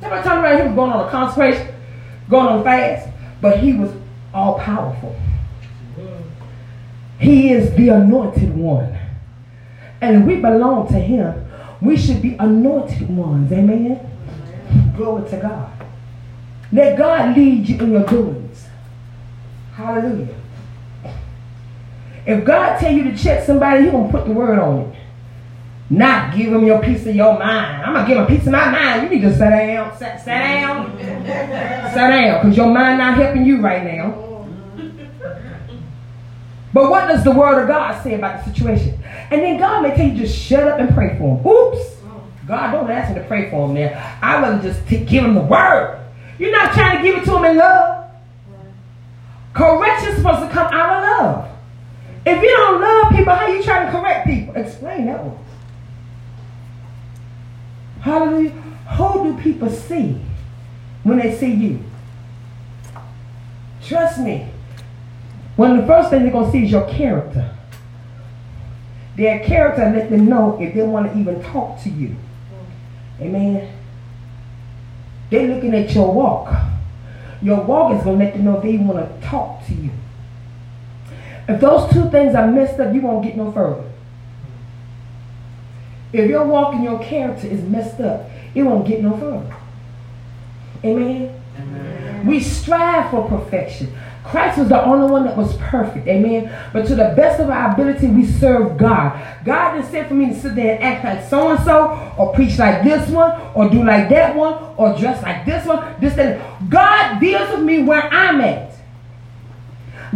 Every 0.01 0.23
time 0.23 0.43
around 0.43 0.61
he 0.61 0.67
was 0.67 0.75
going 0.75 0.91
on 0.91 1.07
a 1.07 1.11
consecration, 1.11 1.67
going 2.29 2.47
on 2.47 2.63
fast, 2.63 3.09
but 3.41 3.59
he 3.59 3.73
was 3.73 3.91
all 4.33 4.57
powerful. 4.57 5.15
He 7.19 7.51
is 7.51 7.75
the 7.75 7.89
anointed 7.89 8.55
one. 8.55 8.97
And 9.99 10.25
we 10.25 10.37
belong 10.37 10.87
to 10.87 10.99
him. 10.99 11.50
We 11.81 11.97
should 11.97 12.21
be 12.21 12.35
anointed 12.35 13.09
ones. 13.15 13.51
Amen. 13.51 13.99
Glory 14.95 15.29
to 15.29 15.37
God. 15.37 15.71
Let 16.71 16.97
God 16.97 17.35
lead 17.35 17.67
you 17.67 17.79
in 17.79 17.91
your 17.91 18.05
doings. 18.05 18.67
Hallelujah. 19.73 20.35
If 22.25 22.45
God 22.45 22.79
tell 22.79 22.93
you 22.93 23.03
to 23.05 23.17
check 23.17 23.43
somebody, 23.43 23.85
He 23.85 23.91
gonna 23.91 24.11
put 24.11 24.25
the 24.25 24.31
word 24.31 24.59
on 24.59 24.81
it. 24.81 24.95
Not 25.91 26.33
give 26.33 26.53
him 26.53 26.65
your 26.65 26.81
piece 26.81 27.05
of 27.05 27.13
your 27.13 27.37
mind. 27.37 27.83
I'm 27.83 27.93
gonna 27.93 28.07
give 28.07 28.17
him 28.17 28.23
a 28.23 28.27
piece 28.27 28.45
of 28.45 28.53
my 28.53 28.71
mind. 28.71 29.03
You 29.03 29.09
need 29.09 29.25
to 29.27 29.33
sit 29.33 29.49
down, 29.49 29.91
sit, 29.97 30.19
sit 30.19 30.25
down, 30.25 30.97
sit 30.97 31.95
down, 31.95 32.41
because 32.41 32.55
your 32.55 32.71
mind 32.71 32.99
not 32.99 33.17
helping 33.17 33.45
you 33.45 33.59
right 33.59 33.83
now. 33.83 34.47
But 36.73 36.89
what 36.89 37.09
does 37.09 37.25
the 37.25 37.31
word 37.31 37.63
of 37.63 37.67
God 37.67 38.01
say 38.01 38.13
about 38.13 38.45
the 38.45 38.53
situation? 38.53 39.00
And 39.31 39.41
then 39.41 39.57
God 39.57 39.83
may 39.83 39.95
tell 39.95 40.05
you 40.05 40.17
just 40.17 40.37
shut 40.37 40.67
up 40.67 40.79
and 40.79 40.93
pray 40.93 41.17
for 41.17 41.37
him. 41.37 41.47
Oops. 41.47 41.97
God, 42.47 42.71
don't 42.71 42.91
ask 42.91 43.15
me 43.15 43.21
to 43.21 43.27
pray 43.27 43.49
for 43.49 43.67
him 43.67 43.75
there. 43.75 44.19
I 44.21 44.41
rather 44.41 44.61
just 44.61 44.85
t- 44.87 45.05
give 45.05 45.23
him 45.23 45.35
the 45.35 45.41
word. 45.41 46.03
You're 46.37 46.51
not 46.51 46.73
trying 46.73 46.97
to 46.97 47.03
give 47.03 47.21
it 47.21 47.25
to 47.25 47.37
him 47.37 47.45
in 47.45 47.57
love. 47.57 48.11
Correction 49.53 50.09
is 50.09 50.17
supposed 50.17 50.41
to 50.41 50.49
come 50.49 50.73
out 50.73 51.03
of 51.03 51.03
love. 51.03 51.49
If 52.25 52.41
you 52.41 52.49
don't 52.49 52.81
love 52.81 53.11
people, 53.11 53.33
how 53.33 53.47
you 53.47 53.63
trying 53.63 53.85
to 53.85 53.91
correct 53.91 54.27
people? 54.27 54.55
Explain 54.55 55.05
that 55.05 55.23
one. 55.23 55.37
Hallelujah. 58.01 58.49
Who 58.49 59.23
do 59.23 59.41
people 59.41 59.69
see 59.69 60.19
when 61.03 61.19
they 61.19 61.35
see 61.37 61.53
you? 61.53 61.83
Trust 63.83 64.19
me. 64.19 64.49
One 65.55 65.71
of 65.71 65.77
the 65.77 65.87
first 65.87 66.09
things 66.09 66.23
they're 66.23 66.31
going 66.31 66.45
to 66.45 66.51
see 66.51 66.65
is 66.65 66.71
your 66.71 66.87
character. 66.89 67.55
Their 69.15 69.39
character 69.39 69.91
let 69.93 70.09
them 70.09 70.27
know 70.27 70.57
if 70.59 70.73
they 70.73 70.81
want 70.83 71.11
to 71.11 71.19
even 71.19 71.41
talk 71.43 71.81
to 71.83 71.89
you. 71.89 72.15
Mm. 73.19 73.21
Amen. 73.21 73.77
They're 75.29 75.47
looking 75.47 75.73
at 75.75 75.93
your 75.93 76.13
walk. 76.13 76.53
Your 77.41 77.61
walk 77.63 77.97
is 77.97 78.03
going 78.03 78.19
to 78.19 78.25
let 78.25 78.33
them 78.33 78.45
know 78.45 78.57
if 78.57 78.63
they 78.63 78.77
want 78.77 78.99
to 78.99 79.27
talk 79.27 79.65
to 79.67 79.73
you. 79.73 79.91
If 81.47 81.59
those 81.59 81.91
two 81.91 82.09
things 82.09 82.35
are 82.35 82.47
messed 82.47 82.79
up, 82.79 82.93
you 82.93 83.01
won't 83.01 83.23
get 83.23 83.35
no 83.35 83.51
further. 83.51 83.81
Mm. 83.81 83.89
If 86.13 86.29
your 86.29 86.45
walk 86.45 86.75
and 86.75 86.83
your 86.83 87.01
character 87.03 87.47
is 87.47 87.61
messed 87.63 87.99
up, 87.99 88.29
it 88.53 88.63
won't 88.63 88.87
get 88.87 89.01
no 89.01 89.17
further. 89.17 89.55
Amen? 90.83 91.41
Amen. 91.57 92.25
We 92.25 92.39
strive 92.39 93.11
for 93.11 93.27
perfection. 93.27 93.93
Christ 94.31 94.59
was 94.59 94.69
the 94.69 94.81
only 94.81 95.11
one 95.11 95.25
that 95.25 95.35
was 95.35 95.57
perfect. 95.57 96.07
Amen. 96.07 96.49
But 96.71 96.87
to 96.87 96.95
the 96.95 97.13
best 97.17 97.41
of 97.41 97.49
our 97.49 97.73
ability, 97.73 98.07
we 98.07 98.25
serve 98.25 98.77
God. 98.77 99.21
God 99.43 99.73
didn't 99.73 99.91
say 99.91 100.07
for 100.07 100.13
me 100.13 100.27
to 100.27 100.39
sit 100.39 100.55
there 100.55 100.75
and 100.75 100.83
act 100.83 101.03
like 101.03 101.29
so 101.29 101.51
and 101.51 101.63
so, 101.65 102.13
or 102.17 102.33
preach 102.33 102.57
like 102.57 102.81
this 102.81 103.09
one, 103.09 103.39
or 103.53 103.69
do 103.69 103.83
like 103.83 104.07
that 104.07 104.33
one, 104.33 104.73
or 104.77 104.97
dress 104.97 105.21
like 105.21 105.45
this 105.45 105.67
one. 105.67 105.95
This 105.99 106.17
and 106.17 106.41
God 106.71 107.19
deals 107.19 107.51
with 107.51 107.63
me 107.63 107.83
where 107.83 108.03
I'm 108.03 108.39
at. 108.39 108.73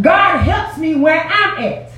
God 0.02 0.38
helps 0.40 0.78
me 0.78 0.96
where 0.96 1.20
I'm 1.20 1.62
at. 1.62 1.92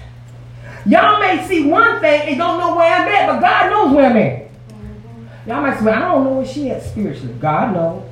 Y'all 0.88 1.20
may 1.20 1.46
see 1.48 1.70
one 1.70 2.00
thing 2.00 2.30
and 2.30 2.38
don't 2.40 2.60
know 2.60 2.76
where 2.76 2.92
I'm 2.92 3.08
at, 3.08 3.28
but 3.28 3.42
God 3.42 3.70
knows 3.70 3.96
where 3.96 4.10
I'm 4.10 4.18
at. 4.18 4.48
Y'all 5.46 5.62
might 5.62 5.80
say, 5.80 5.92
I 5.92 6.00
don't 6.14 6.24
know 6.24 6.34
where 6.34 6.48
she 6.48 6.72
at 6.72 6.82
spiritually. 6.82 7.36
God 7.40 7.74
knows. 7.76 8.07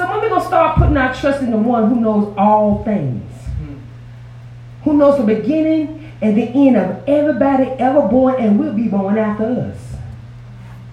So 0.00 0.08
when 0.08 0.22
we 0.22 0.28
to 0.30 0.40
start 0.40 0.78
putting 0.78 0.96
our 0.96 1.14
trust 1.14 1.42
in 1.42 1.50
the 1.50 1.58
one 1.58 1.90
who 1.90 2.00
knows 2.00 2.34
all 2.38 2.82
things, 2.84 3.30
who 4.82 4.94
knows 4.94 5.18
the 5.18 5.24
beginning 5.24 6.10
and 6.22 6.38
the 6.38 6.44
end 6.44 6.78
of 6.78 7.06
everybody 7.06 7.66
ever 7.72 8.08
born 8.08 8.36
and 8.36 8.58
will 8.58 8.72
be 8.72 8.88
born 8.88 9.18
after 9.18 9.44
us. 9.44 9.96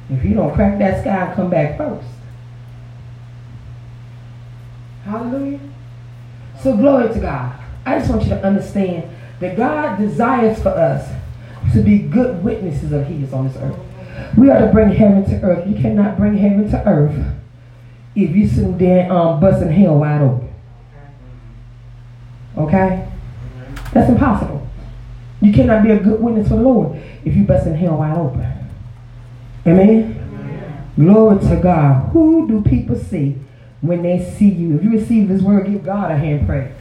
If 0.10 0.26
you 0.26 0.34
don't 0.34 0.54
crack 0.54 0.78
that 0.80 1.00
sky 1.00 1.26
and 1.26 1.36
come 1.36 1.50
back 1.50 1.78
first. 1.78 2.06
Hallelujah. 5.06 5.62
So 6.62 6.76
glory 6.76 7.14
to 7.14 7.20
God. 7.22 7.58
I 7.86 8.00
just 8.00 8.10
want 8.10 8.24
you 8.24 8.30
to 8.32 8.44
understand 8.44 9.10
that 9.40 9.56
God 9.56 10.00
desires 10.00 10.62
for 10.62 10.72
us 10.72 11.10
to 11.72 11.82
be 11.82 12.00
good 12.00 12.44
witnesses 12.44 12.92
of 12.92 13.06
His 13.06 13.32
on 13.32 13.48
this 13.48 13.56
earth. 13.56 13.80
We 14.38 14.50
are 14.50 14.60
to 14.60 14.68
bring 14.74 14.92
heaven 14.92 15.24
to 15.30 15.42
earth. 15.44 15.66
You 15.66 15.76
cannot 15.76 16.18
bring 16.18 16.36
heaven 16.36 16.70
to 16.72 16.86
earth 16.86 17.37
if 18.18 18.36
you 18.36 18.48
sitting 18.48 18.78
there 18.78 19.12
um, 19.12 19.40
busting 19.40 19.72
hell 19.72 20.00
wide 20.00 20.22
open. 20.22 20.54
Okay? 22.58 23.08
That's 23.94 24.10
impossible. 24.10 24.68
You 25.42 25.54
cannot 25.54 25.84
be 25.84 25.92
a 25.92 26.00
good 26.00 26.20
witness 26.20 26.48
for 26.48 26.56
the 26.56 26.62
Lord 26.62 27.00
if 27.24 27.36
you 27.36 27.44
busting 27.44 27.76
hell 27.76 27.98
wide 27.98 28.18
open. 28.18 28.42
Amen? 29.66 30.20
Amen? 30.20 30.92
Glory 30.96 31.40
to 31.40 31.60
God. 31.62 32.10
Who 32.12 32.48
do 32.48 32.62
people 32.62 32.96
see 32.96 33.38
when 33.82 34.02
they 34.02 34.24
see 34.38 34.50
you. 34.50 34.76
If 34.76 34.84
you 34.84 34.92
receive 34.92 35.28
this 35.28 35.42
word, 35.42 35.68
give 35.68 35.84
God 35.84 36.12
a 36.12 36.18
hand 36.18 36.48
praise. 36.48 36.74